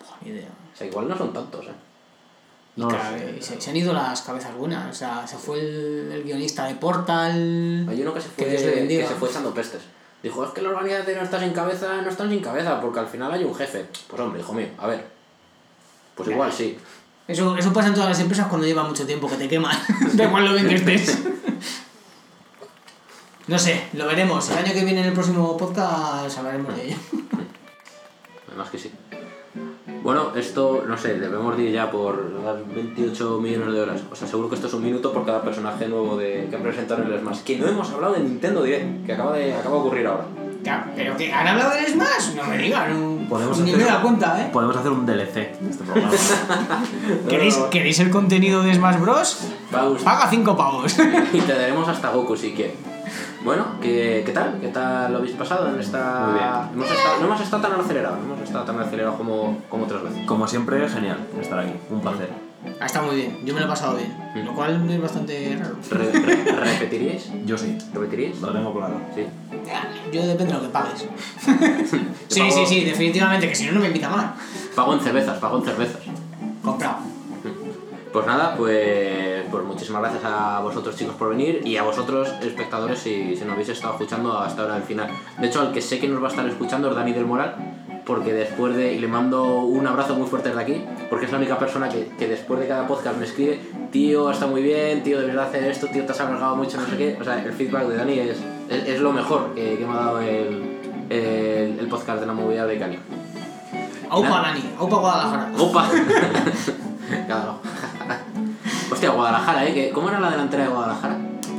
[0.00, 0.48] Buah, ni idea.
[0.74, 1.70] O sea, igual no son tantos, ¿eh?
[2.76, 4.90] Y No vez- se, se han ido las cabezas buenas.
[4.90, 7.86] O sea, se fue el, el guionista de Portal.
[7.88, 8.58] Hay uno que se fue, Que
[9.06, 9.82] se fue echando pestes.
[10.22, 13.06] Dijo, es que vanidades de no están sin cabeza, no están sin cabeza, porque al
[13.06, 13.84] final hay un jefe.
[14.08, 15.06] Pues hombre, hijo mío, a ver.
[16.14, 16.78] Pues igual sí.
[17.28, 19.76] Eso, eso pasa en todas las empresas cuando lleva mucho tiempo que te queman.
[20.12, 21.18] de cuál lo bien que estés.
[23.46, 24.48] No sé, lo veremos.
[24.50, 26.96] El año que viene en el próximo podcast hablaremos de ello.
[28.48, 28.90] Además que sí.
[30.04, 34.02] Bueno, esto, no sé, debemos ir ya por las 28 millones de horas.
[34.12, 36.62] O sea, seguro que esto es un minuto por cada personaje nuevo de, que han
[36.62, 37.38] presentado en el Smash.
[37.42, 40.24] Que no hemos hablado de Nintendo Direct, que acaba de, acaba de ocurrir ahora.
[40.62, 43.26] Ya, pero que han hablado del Smash, no me digan.
[43.30, 44.50] Podemos Ni hacer- me da cuenta, ¿eh?
[44.52, 46.10] Podemos hacer un DLC de este programa.
[47.28, 49.38] ¿Queréis, ¿Queréis el contenido de Smash Bros?
[49.72, 50.04] Gustar.
[50.04, 50.96] Paga 5 pavos.
[51.32, 52.76] y te daremos hasta Goku si quieres.
[53.44, 54.58] Bueno, ¿qué, ¿qué tal?
[54.60, 56.26] ¿Qué tal lo habéis pasado en esta...?
[56.28, 56.48] Muy bien.
[56.74, 60.02] Hemos estado- no hemos estado tan acelerados, no hemos estado tan acelerados como, como otras
[60.02, 60.26] veces.
[60.26, 61.72] Como siempre, genial estar aquí.
[61.90, 62.30] Un placer.
[62.80, 64.16] Ha estado muy bien, yo me lo he pasado bien.
[64.34, 64.46] Mm.
[64.46, 65.76] Lo cual es bastante raro.
[65.90, 67.30] Re- re- ¿Repetiríais?
[67.44, 67.76] Yo sí.
[67.92, 68.40] ¿Repetiríais?
[68.40, 68.94] Lo tengo claro.
[69.14, 69.26] Sí.
[70.10, 71.00] Yo depende de lo que pagues.
[72.28, 74.30] sí, sí, sí, definitivamente, que si no, no me invita más.
[74.74, 76.00] Pago en cervezas, pago en cervezas.
[76.62, 76.96] Comprado.
[78.10, 82.98] Pues nada, pues, pues muchísimas gracias a vosotros chicos por venir y a vosotros espectadores
[82.98, 85.08] si, si nos habéis estado escuchando hasta ahora del final.
[85.38, 87.54] De hecho, al que sé que nos va a estar escuchando es Dani del Moral,
[88.04, 88.94] porque después de...
[88.94, 92.08] y le mando un abrazo muy fuerte desde aquí, porque es la única persona que,
[92.18, 93.60] que después de cada podcast me escribe,
[93.92, 96.86] tío, está muy bien, tío, de verdad hacer esto, tío, te has alargado mucho, no
[96.86, 97.16] sé qué.
[97.20, 98.38] O sea, el feedback de Dani es,
[98.68, 100.80] es, es lo mejor que, que me ha dado el,
[101.10, 102.98] el, el podcast de la movilidad de Cani.
[104.10, 104.40] Aupa.
[104.40, 105.52] Dani, Aupa Guadalajara.
[105.56, 105.88] ¡Opa!
[107.28, 107.60] Cada uno.
[108.90, 109.74] Hostia, Guadalajara, ¿eh?
[109.74, 111.16] Que- ¿Cómo era la delantera de Guadalajara?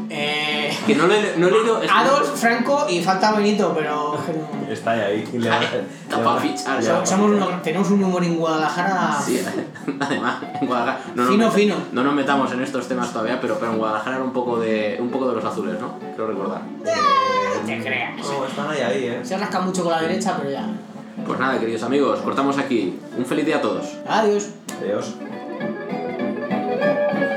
[0.10, 1.82] Eh, Que no, le, no he leído...
[1.94, 4.18] Adolf, Franco y falta Benito, pero.
[4.18, 5.28] no- Está ahí.
[5.34, 8.38] Y le va- Está le va- fichar, le va- Somos uno- tenemos un humor en
[8.38, 9.20] Guadalajara.
[9.20, 9.42] Sí,
[10.00, 11.04] además, en Guadalajara...
[11.16, 11.76] No nos Fino, met- fino.
[11.92, 14.98] No nos metamos en estos temas todavía, pero, pero en Guadalajara era un poco de,
[15.02, 15.96] un poco de los azules, ¿no?
[16.16, 16.62] Creo recordar.
[17.66, 18.18] te creas.
[18.18, 19.20] No, están ahí, ahí, eh.
[19.24, 20.66] Se rasca mucho con la derecha, pero ya.
[21.26, 23.00] Pues nada, queridos amigos, cortamos aquí.
[23.18, 23.86] Un feliz día a todos.
[24.08, 24.50] Adiós.
[24.82, 25.16] Adiós.
[26.78, 27.35] Thank you.